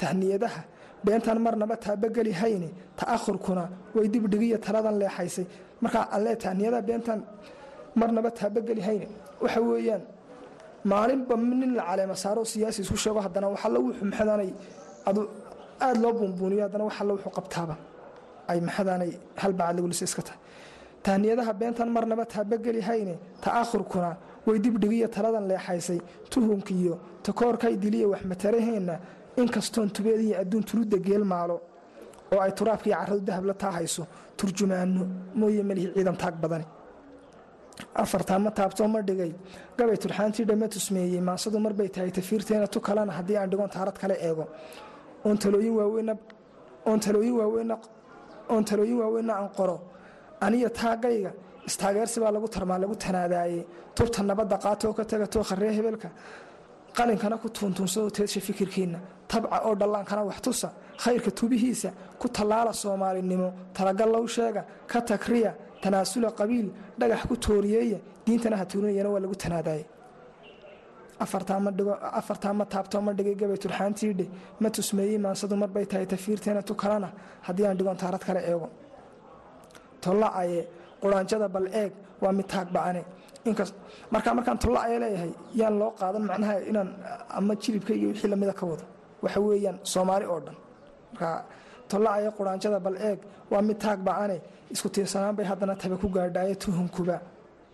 Tahniyadaha 0.00 0.60
beentaan 1.04 1.38
marnaba 1.46 1.76
taabageli 1.84 2.32
hayne 2.40 2.68
ta'ahurkuna 3.00 3.64
way 3.94 4.06
dibdhigiyo 4.14 4.56
taladan 4.66 4.96
leexaysay 5.02 5.44
markaa 5.82 6.04
alle 6.16 6.32
tahniyadaha 6.44 6.82
beentaan 6.88 7.20
marnaba 8.00 8.30
taabageli 8.38 8.82
hayne 8.88 9.06
waxa 9.42 9.60
weeyaan 9.68 10.02
maalinba 10.90 11.34
nin 11.60 11.72
la 11.78 11.82
caleema 11.88 12.16
saaro 12.22 12.42
siyaasi 12.52 12.78
isku 12.84 12.96
sheego 13.04 13.20
haddana 13.26 13.46
waxalla 13.54 13.78
wuxuu 13.84 14.04
maxadaanay 14.10 14.50
adu 15.08 15.20
aada 15.86 15.98
loo 16.04 16.12
buunbuuniyo 16.18 16.62
haddana 16.66 16.84
waxalla 16.88 17.12
wuxuu 17.16 17.32
qabtaaba. 17.38 17.74
Ay 18.50 18.58
maxadaanay 18.68 19.10
halbacad 19.42 19.74
lagulisa 19.76 20.04
iska 20.08 20.22
tahay 20.28 20.38
tahniyadaha 21.06 21.52
beentan 21.60 21.88
marnaba 21.96 22.24
taabageli 22.34 22.80
hayne 22.88 23.14
ta'ahurkuna 23.44 24.10
way 24.46 24.58
dibdhigiyo 24.64 25.08
taladan 25.16 25.44
leexaysay 25.50 25.98
tuhunkiiyo 26.32 26.94
takoorkay 27.26 27.74
diliya 27.82 28.06
wax 28.12 28.22
mataraheenna 28.32 28.94
inkastoon 29.40 29.88
tubeediyo 29.96 30.34
adduun 30.42 30.64
tuludda 30.70 30.98
geel 31.06 31.24
maalo 31.32 31.56
oo 32.32 32.40
ay 32.46 32.52
turaabkaiyo 32.58 32.96
carradu 33.00 33.20
dahab 33.28 33.44
la 33.50 33.54
taahayso 33.62 34.02
turjumaano 34.38 35.02
mooye 35.40 35.62
melihi 35.68 35.88
ciidan 35.94 36.16
taag 36.22 36.34
badani. 36.42 36.66
Afartaa 38.02 38.38
ma 38.44 38.50
taabtoo 38.58 38.88
ma 38.94 39.00
dhigay 39.08 39.32
gabay 39.78 39.96
turxaantii 40.02 40.44
dhamma 40.48 40.66
tusmeeyey 40.74 41.20
maansadu 41.28 41.58
marbay 41.66 41.88
tahay 41.94 42.10
tafiirteena 42.18 42.66
tu 42.74 42.78
kalena 42.86 43.12
haddii 43.18 43.36
aan 43.40 43.50
dhigon 43.50 43.68
taarad 43.74 43.96
kale 44.02 44.14
eego. 44.28 44.44
Oon 45.26 45.36
talooyin 45.42 45.74
waaweynna 49.00 49.34
aan 49.40 49.48
qoro 49.56 49.76
aniyo 50.46 50.68
taagayga 50.80 51.30
istaageersi 51.68 52.16
baa 52.22 52.32
lagu 52.36 52.48
tarmaa 52.54 52.78
lagu 52.82 52.94
tanaadaaye 53.04 53.60
tubta 53.96 54.20
nabadda 54.30 54.56
qaatoo 54.64 54.92
ka 54.98 55.04
taga 55.10 55.26
too 55.32 55.42
kharree 55.48 55.72
hebelka. 55.78 56.08
Qalinkana 56.96 57.36
ku 57.42 57.48
tuuntuunsado 57.56 58.08
teedsha 58.16 58.40
fikirkiinna. 58.48 58.98
Tabca 59.30 59.56
oo 59.66 59.74
dhallaankana 59.80 60.22
wax 60.28 60.38
tusa. 60.46 60.68
Khayrka 61.02 61.30
tubihiisa 61.38 61.90
ku 62.20 62.26
tallaala 62.36 62.72
soomaalinimo. 62.82 63.48
Talagal 63.76 64.08
low 64.14 64.26
sheega 64.34 64.62
ka 64.90 64.98
takriya 65.10 65.50
tanaasula 65.82 66.28
qabiil 66.38 66.68
dhagax 67.00 67.20
ku 67.30 67.34
tooriyeeya. 67.44 67.98
Diintana 68.26 68.56
ha 68.60 68.64
tuurinayana 68.70 69.08
waa 69.14 69.20
lagu 69.24 69.36
tanaadaye 69.44 69.84
afartaa 71.20 72.52
ma 72.58 72.64
taabtoo 72.72 73.00
ma 73.06 73.12
dhigay 73.18 73.34
gabay 73.40 73.58
turxaantiidhe 73.64 74.26
ma 74.62 74.68
tusmeeyey 74.76 75.18
maansadu 75.24 75.54
marbay 75.62 75.84
tahay 75.90 76.06
tafiirteena 76.12 76.62
tu 76.68 76.74
kalena 76.82 77.08
haddii 77.46 77.66
aan 77.68 77.76
dhigon 77.78 77.96
taarad 78.02 78.22
kale 78.28 78.40
eego 78.50 78.68
tollacaye 80.04 80.60
quraanjada 81.02 81.46
bal 81.54 81.66
eeg 81.82 81.92
waa 82.22 82.32
mid 82.38 82.46
taag 82.52 82.68
ba'ane 82.76 83.02
markaa 84.14 84.34
markaan 84.38 84.58
tollacaya 84.64 84.98
leeyahay 85.04 85.32
yaan 85.60 85.74
loo 85.80 85.90
qaadan 86.00 86.22
macnaha 86.30 86.54
inaan 86.70 86.88
ama 87.38 87.52
jilibka 87.62 87.92
iyo 87.98 88.08
wixii 88.12 88.30
lamida 88.32 88.52
ka 88.60 88.64
wado. 88.70 88.84
Waxa 89.24 89.40
weeyaan 89.46 89.76
soomaali 89.92 90.24
oo 90.32 90.40
dhan. 90.46 90.56
Markaa 91.12 91.36
tollacaya 91.90 92.30
quraanjada 92.38 92.78
bal 92.86 92.96
eeg 93.08 93.18
waa 93.52 93.62
mid 93.68 93.78
taag 93.84 93.98
ba'ane 94.08 94.36
isku 94.74 94.88
tiirsanaan 94.94 95.34
bay 95.38 95.46
haddana 95.50 95.74
tabe 95.82 95.96
ku 96.02 96.06
gaadhaaye 96.16 96.54
tuhunkuba 96.62 97.16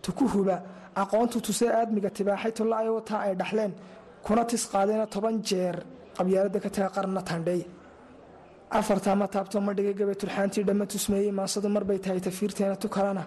tukuhuba 0.05 0.57
aqoontu 1.03 1.37
tusee 1.47 1.71
aadmiga 1.81 2.11
tibaaxay 2.17 2.53
tollacaya 2.59 2.91
wataa 2.99 3.21
ay 3.27 3.35
dhaxleen. 3.41 3.73
Kuna 4.25 4.43
tis 4.51 4.63
qaadeena 4.73 5.07
toban 5.15 5.37
jeer 5.49 5.77
qabyaaladda 6.17 6.59
ka 6.65 6.71
taga 6.75 6.89
qarna 6.97 7.21
tandheey 7.29 7.63
afartaa 8.71 9.15
ma 9.17 9.27
taabto 9.29 9.61
ma 9.61 9.73
dhigay 9.75 9.95
gabay 9.95 10.15
turxaantii 10.23 10.65
dhamma 10.69 10.87
tusmeeyey 10.93 11.33
maansadu 11.39 11.69
marbay 11.69 11.99
tahay 11.99 12.21
tafiirteena 12.21 12.77
tu 12.83 12.89
kalena 12.89 13.25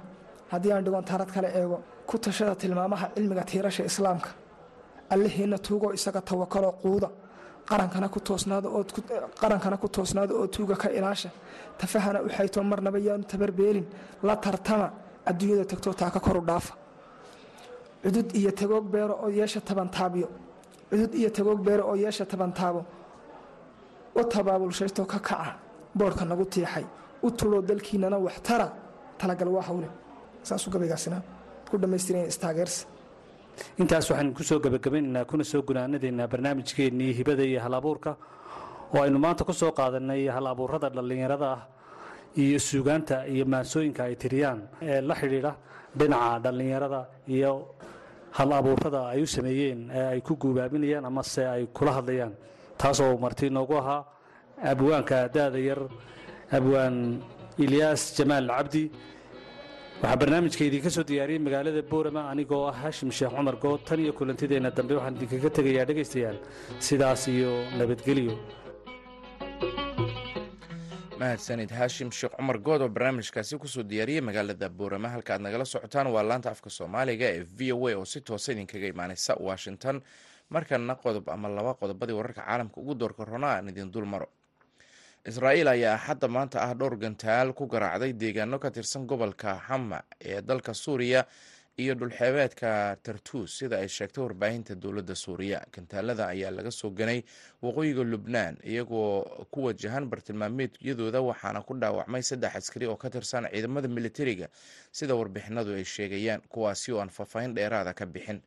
haddii 0.52 0.72
aan 0.74 0.84
dhigon 0.86 1.04
taarad 1.10 1.30
kale 1.36 1.50
eego 1.60 1.78
ku 2.10 2.18
tashada 2.18 2.56
tilmaamaha 2.56 3.06
cilmiga 3.16 3.44
tiirasha 3.50 3.84
islaamka. 3.86 4.30
Allahiina 5.14 5.58
tuugoo 5.58 5.92
isaga 5.98 6.22
tawakaloo 6.22 6.74
quuda. 6.84 7.10
Qarankana 7.70 8.08
ku 8.14 8.20
toosnaada 9.90 10.34
oo 10.36 10.48
tuuga 10.48 10.76
ka 10.76 10.90
ilaasha. 10.90 11.30
Tafahana 11.80 12.20
u 12.22 12.30
xaytoo 12.30 12.64
marnaba 12.64 13.00
yaanu 13.00 13.24
tabarbeelin 13.32 13.86
la 14.24 14.36
tartama. 14.36 14.88
Adduunyada 15.30 15.66
tagtoo 15.72 15.94
taaka 15.94 16.20
koru 16.20 16.42
dhaafa. 16.50 16.74
Cudud 18.04 18.28
iyo 18.40 18.52
tagoog 18.52 18.86
beero 18.94 19.14
oo 19.24 19.30
yeesha 19.30 19.60
tabantaabyo 19.62 20.28
cudud 20.90 21.14
iyo 21.20 21.30
tagoog 21.30 21.60
beero 21.68 21.84
oo 21.90 21.96
yeesha 21.96 22.26
tabantaabo 22.26 22.82
u 24.16 24.22
tabaabulshaystoo 24.34 25.06
ka 25.06 25.20
kaca. 25.20 25.56
Boodhka 25.98 26.26
nagu 26.26 26.46
tiixay. 26.46 26.86
U 27.24 27.32
tuloo 27.32 27.62
dalkiinana 27.62 28.18
waxtara 28.18 28.68
talagal 29.20 29.48
waa 29.56 29.62
hawle. 29.68 29.90
Saasuu 30.44 30.72
gabaygaasina 30.74 31.22
ku 31.70 31.78
dhammaystiraya 31.78 32.28
istaageersi 32.28 32.86
intaas 33.80 34.10
waxaan 34.10 34.34
ku 34.34 34.44
soo 34.44 34.60
kuna 35.30 35.44
soo 35.44 35.62
gunaanadaynaa 35.62 36.28
barnaamijkeennii 36.28 37.14
hibada 37.14 37.44
iyo 37.44 37.60
hal 37.62 37.74
abuurka 37.74 38.16
oo 38.96 39.02
aynu 39.04 39.20
maanta 39.20 39.44
ku 39.44 39.54
soo 39.54 39.72
qaadanay 39.72 40.28
hal 40.28 40.48
abuurada 40.48 40.90
dhallinyarada 40.90 41.48
ah 41.56 41.62
iyo 42.38 42.60
suugaanta 42.60 43.28
iyo 43.28 43.46
maansooyinka 43.46 44.04
ay 44.04 44.16
tiriyaan. 44.16 44.60
Ee 44.82 45.02
la 45.02 45.16
xidhiidha 45.16 45.52
dhinaca 46.00 46.40
dhallinyarada 46.44 47.02
iyo 47.28 47.52
hal 48.38 48.52
abuurada 48.60 49.02
ay 49.14 49.22
u 49.24 49.28
sameeyeen 49.28 49.90
ee 49.94 50.06
ay 50.14 50.22
ku 50.22 50.36
guubaabinayaan 50.42 51.06
amase 51.06 51.46
ay 51.48 51.64
kula 51.76 51.92
hadlayaan 51.98 52.34
taasoo 52.82 53.18
marti 53.24 53.50
noogu 53.50 53.76
ahaa 53.82 54.02
abwaanka 54.72 55.18
daada 55.36 55.60
yar 55.70 55.82
abwaan 56.58 56.98
ilyaas 57.64 58.04
jamaal 58.18 58.48
cabdi. 58.58 58.84
Waxaa 60.02 60.18
barnaamijka 60.22 60.64
idinka 60.70 60.90
soo 60.96 61.04
diyaariyey 61.10 61.40
magaalada 61.46 61.82
boorama 61.92 62.22
anigoo 62.32 62.64
ah 62.70 62.74
haashim 62.82 63.12
sheekh 63.12 63.34
cumar 63.38 63.56
good 63.64 63.82
tan 63.86 64.00
iyo 64.00 64.14
kulantideenna 64.14 64.72
dambe 64.78 64.94
waxaan 64.98 65.16
idinkaga 65.18 65.50
tegayaa 65.58 65.86
dhegaystayaal 65.90 66.38
sidaas 66.88 67.28
iyo 67.28 67.52
nabadgelyo. 67.78 68.36
Mahadsanid 71.20 71.70
haashim 71.80 72.10
sheekh 72.12 72.34
cumar 72.38 72.58
good 72.58 72.82
oo 72.82 72.90
barnaamijkaasi 72.90 73.58
ku 73.62 73.68
soo 73.68 73.84
diyaariyey 73.84 74.22
magaalada 74.22 74.70
boorama. 74.70 75.10
Halka 75.14 75.34
aad 75.38 75.42
nagala 75.46 75.66
socotaan 75.66 76.08
waa 76.16 76.24
laanta 76.24 76.50
afka 76.56 76.70
soomaaliga 76.70 77.26
ee 77.38 77.46
v 77.58 77.72
o 77.78 77.88
a 77.88 77.94
oo 78.02 78.06
si 78.06 78.22
toosa 78.22 78.52
idinkaga 78.56 78.88
imaaneysa 78.94 79.38
washington 79.50 80.02
markana 80.52 80.96
qodob 81.04 81.26
ama 81.36 81.48
laba 81.50 81.74
qodobadii 81.82 82.14
wararka 82.20 82.42
caalamka 82.46 82.78
ugu 82.82 82.94
doorka 82.96 83.26
rona 83.26 83.48
aan 83.56 83.70
idin 83.72 83.92
dul 83.92 84.06
maro. 84.06 84.28
Israa'iil 85.26 85.68
ayaa 85.68 85.96
axadda 85.98 86.28
maanta 86.28 86.58
ah 86.66 86.74
dhowr 86.74 86.96
gantaal 86.98 87.54
ku 87.54 87.68
garaacday 87.68 88.14
deegaano 88.14 88.60
ka 88.60 88.70
tirsan 88.72 89.06
gobolka 89.06 89.60
xama 89.68 90.02
ee 90.20 90.42
dalka 90.42 90.74
suuriya 90.74 91.26
iyo 91.78 91.94
dhulxeebeedka 91.96 92.98
tartuus 93.06 93.54
sida 93.58 93.78
ay 93.80 93.88
sheegtay 93.88 94.22
warbaahinta 94.24 94.76
dowladda 94.76 95.16
suuriya. 95.16 95.62
Gantaalada 95.72 96.28
ayaa 96.34 96.52
laga 96.52 96.72
soo 96.72 96.90
ganay 96.90 97.22
waqooyiga 97.62 98.04
lubnaan 98.04 98.58
iyagoo 98.66 99.46
ku 99.54 99.60
wajahan 99.70 100.10
bartilmaameedyadooda 100.10 101.22
waxaana 101.22 101.62
ku 101.62 101.74
dhaawacmay 101.78 102.22
saddex 102.26 102.54
askari 102.58 102.86
oo 102.90 102.98
ka 102.98 103.10
tirsan 103.10 103.46
ciidamada 103.54 103.88
militariga 103.88 104.50
sida 104.92 105.14
warbixinadu 105.16 105.78
ay 105.78 105.86
sheegayaan 105.86 106.42
kuwaasi 106.50 106.92
oo 106.92 107.00
aan 107.00 107.10
faahfaahin 107.10 107.54
dheeraada 107.56 107.94
ka 107.94 108.06
bixin 108.06 108.42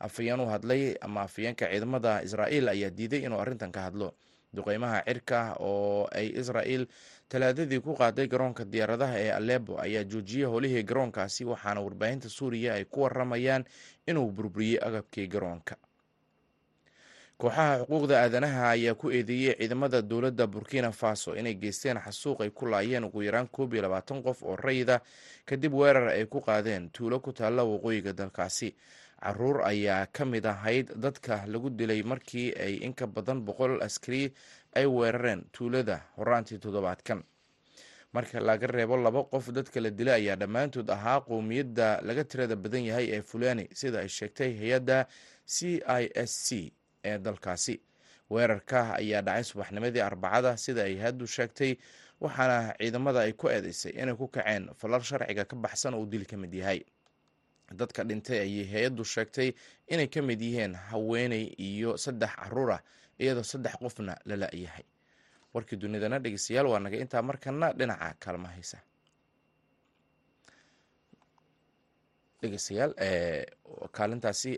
afayeen 0.00 0.40
u 0.40 0.46
hadlay 0.46 0.94
ama 1.00 1.22
afayeenka 1.22 1.66
ciidamada 1.70 2.22
israa'iil 2.22 2.68
ayaa 2.68 2.90
diiday 2.90 3.24
inuu 3.26 3.40
arrintan 3.40 3.72
ka 3.72 3.80
hadlo. 3.88 4.14
Duqeymaha 4.56 5.02
cirka 5.04 5.56
oo 5.60 6.08
ay 6.12 6.32
israa'iil 6.40 6.86
talaadadii 7.28 7.80
ku 7.80 7.92
qaaday 7.96 8.26
garoonka 8.28 8.64
diyaaradaha 8.64 9.18
ee 9.20 9.30
alebo 9.32 9.76
ayaa 9.80 10.04
joojiyey 10.04 10.46
howlihii 10.48 10.82
garoonkaasi 10.82 11.44
waxaana 11.44 11.80
warbaahinta 11.80 12.28
suuriya 12.28 12.74
ay 12.74 12.84
ku 12.84 13.02
waramayaan 13.02 13.64
inuu 14.06 14.30
burburiyey 14.32 14.78
agabkii 14.80 15.26
garoonka. 15.28 15.76
Kooxaha 17.36 17.84
xuquuqda 17.84 18.16
aadanaha 18.24 18.70
ayaa 18.70 18.94
ku 18.94 19.10
eedeeyey 19.12 19.54
ciidamada 19.60 20.00
dowladda 20.02 20.46
burkina 20.46 20.92
faso 20.92 21.36
inay 21.36 21.54
geysteen 21.54 21.98
xasuuq 22.00 22.40
ay 22.40 22.50
ku 22.50 22.64
laayeen 22.66 23.04
ugu 23.04 23.22
yaraan 23.28 23.48
koob 23.48 23.74
iyo 23.74 23.82
labaatan 23.82 24.22
qof 24.22 24.42
oo 24.42 24.56
rayida 24.56 25.00
kadib 25.44 25.74
weerar 25.74 26.08
ay 26.16 26.24
ku 26.32 26.40
qaadeen 26.40 26.88
tuulo 26.90 27.20
ku 27.20 27.32
taalla 27.36 27.60
waqooyiga 27.64 28.12
dalkaasi 28.16 28.72
carruur 29.22 29.62
ayaa 29.64 30.06
ka 30.12 30.24
mid 30.24 30.44
ahayd 30.46 30.92
dadka 30.96 31.44
lagu 31.46 31.70
dilay 31.70 32.02
markii 32.02 32.52
ay 32.54 32.74
inka 32.86 33.06
badan 33.06 33.40
boqol 33.44 33.82
askari 33.82 34.32
ay 34.74 34.86
weerareen 34.86 35.44
tuulada 35.52 36.02
horaantii 36.16 36.58
toddobaadkan. 36.58 37.22
Marka 38.12 38.40
laga 38.40 38.66
reebo 38.66 38.96
laba 38.96 39.24
qof 39.24 39.50
dadka 39.52 39.80
la 39.80 39.90
dilay 39.90 40.14
ayaa 40.22 40.36
dhammaantood 40.36 40.90
ahaa 40.90 41.20
qowmiyadda 41.20 42.00
laga 42.02 42.24
tirada 42.24 42.56
badan 42.56 42.84
yahay 42.84 43.10
ee 43.16 43.22
fulani 43.22 43.68
sida 43.74 43.98
ay 44.00 44.08
sheegtay 44.08 44.52
hay'adda 44.58 45.06
c 45.44 45.80
i 45.86 46.10
s 46.14 46.32
c 46.48 46.72
ee 47.04 47.18
dalkaasi. 47.18 47.80
Weerarka 48.30 48.94
ayaa 49.00 49.22
dhacay 49.22 49.44
subaxnimadii 49.44 50.00
arbacada 50.00 50.56
sida 50.56 50.82
ay 50.84 50.96
haddu 50.98 51.26
sheegtay 51.26 51.76
waxaana 52.20 52.74
ciidamada 52.78 53.20
ay 53.26 53.32
ku 53.32 53.48
eedeysay 53.48 53.92
inay 53.92 54.14
ku 54.16 54.28
kaceen 54.28 54.70
falal 54.76 55.02
sharciga 55.02 55.44
ka 55.44 55.56
baxsan 55.56 55.94
oo 55.94 56.06
dil 56.06 56.24
ka 56.26 56.36
mid 56.36 56.54
yahay 56.54 56.80
dadka 57.74 58.04
dhintay 58.04 58.38
ayay 58.46 58.64
hay'addu 58.72 59.04
sheegtay 59.04 59.52
inay 59.88 60.06
ka 60.08 60.22
mid 60.22 60.40
yihiin 60.40 60.74
haweeney 60.74 61.44
iyo 61.58 61.96
saddex 61.96 62.32
carruur 62.36 62.70
ah 62.78 62.82
iyadoo 63.18 63.42
saddex 63.42 63.74
qofna 63.82 64.14
la 64.24 64.36
la-yahay. 64.36 64.84
Warkii 65.54 65.76
dunidana 65.80 66.18
dhegeystayaal 66.22 66.66
waa 66.66 66.78
naga 66.84 66.96
intaa 67.00 67.22
markana 67.22 67.72
dhinaca 67.72 68.14
kaalma 68.22 68.48
haysa. 68.54 68.78
Dhegeystayaal 72.42 72.92
kaalintaasi 73.96 74.52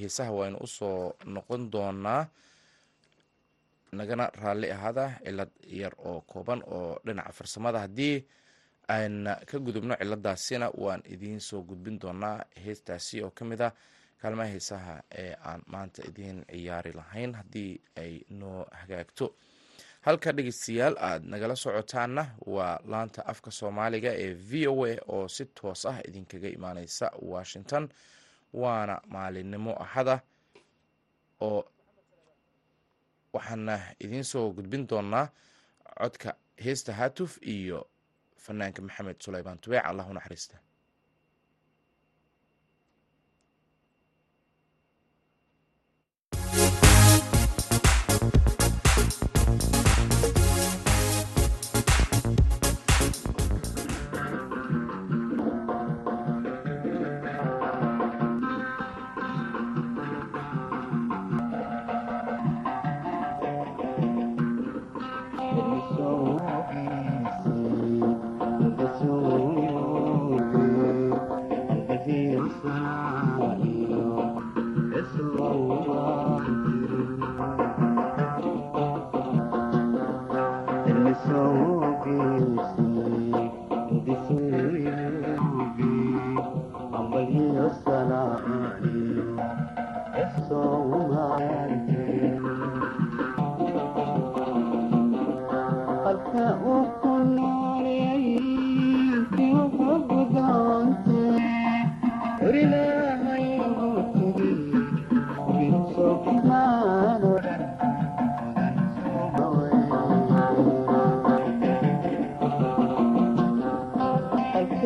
hiisaha 0.00 0.30
waynu 0.38 0.58
u 0.62 0.66
soo 0.66 1.12
noqon 1.34 1.70
doonaa. 1.72 2.22
Nagana 3.98 4.26
raalli 4.42 4.68
ahaada 4.76 5.04
cilad 5.24 5.50
yar 5.80 5.94
oo 6.08 6.20
kooban 6.30 6.62
oo 6.66 6.98
dhinaca 7.06 7.32
farsamada 7.32 7.78
haddii 7.84 8.24
aan 8.88 9.24
ka 9.46 9.58
gudubno 9.58 9.96
ciladaasina 9.96 10.70
waan 10.74 11.02
idiin 11.06 11.40
soo 11.40 11.62
gudbin 11.62 11.98
doonaa 12.00 12.44
heestaasi 12.64 13.22
oo 13.22 13.30
ka 13.30 13.44
mid 13.44 13.60
ah 13.60 13.72
kaalmaha 14.20 14.48
heesaha 14.52 15.02
ee 15.18 15.34
aan 15.44 15.62
maanta 15.66 16.02
idiin 16.08 16.44
ciyaari 16.50 16.92
lahayn 16.92 17.34
haddii 17.34 17.80
ay 17.96 18.20
noo 18.30 18.66
hagaagto. 18.80 19.34
Halka 20.00 20.32
dhegeystayaal 20.36 20.96
aad 21.00 21.22
nagala 21.24 21.56
socotaana 21.56 22.26
waa 22.46 22.78
laanta 22.84 23.26
afka 23.26 23.50
soomaaliga 23.50 24.12
ee 24.24 24.34
v 24.34 24.68
o 24.68 24.84
a 24.86 24.96
oo 25.08 25.28
si 25.28 25.44
toos 25.44 25.86
ah 25.86 25.98
idinkaga 26.08 26.48
imaaneysa 26.48 27.10
washington 27.22 27.88
waana 28.52 29.00
maalinimo 29.08 29.72
axada 29.84 30.20
oo 31.40 31.64
waxaana 33.32 33.76
idiin 34.04 34.24
soo 34.24 34.52
gudbin 34.52 34.86
doonaa 34.90 35.28
codka 35.98 36.34
heesta 36.64 36.92
hatuf 36.92 37.38
iyo 37.42 37.88
fanaanka 38.46 38.80
maxamed 38.86 39.16
sulaymaan 39.24 39.58
tubeec 39.64 39.84
allah 39.90 40.04
u 40.10 40.14
naxariista 40.18 40.56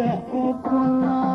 intaasina 0.06 1.27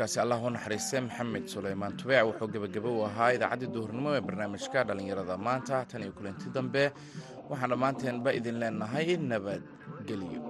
codkaasi 0.00 0.20
allah 0.24 0.40
u 0.46 0.50
naxariistay 0.56 1.00
maxamed 1.06 1.44
suleymaan 1.54 1.92
tubeec 2.00 2.24
wuxuu 2.28 2.48
gebagabo 2.54 2.88
u 2.98 3.04
ahaa 3.08 3.30
idaacaddii 3.36 3.72
duhurnimo 3.74 4.10
ee 4.16 4.22
barnaamijka 4.28 4.80
dhallinyarada. 4.88 5.34
Maanta 5.46 5.76
tan 5.90 6.02
iyo 6.04 6.12
kulanti 6.18 6.46
dambe 6.56 6.82
waxaan 7.50 7.70
dhammaanteenba 7.72 8.30
idin 8.38 8.56
leenahay 8.62 9.08
nabadgelyo 9.30 10.42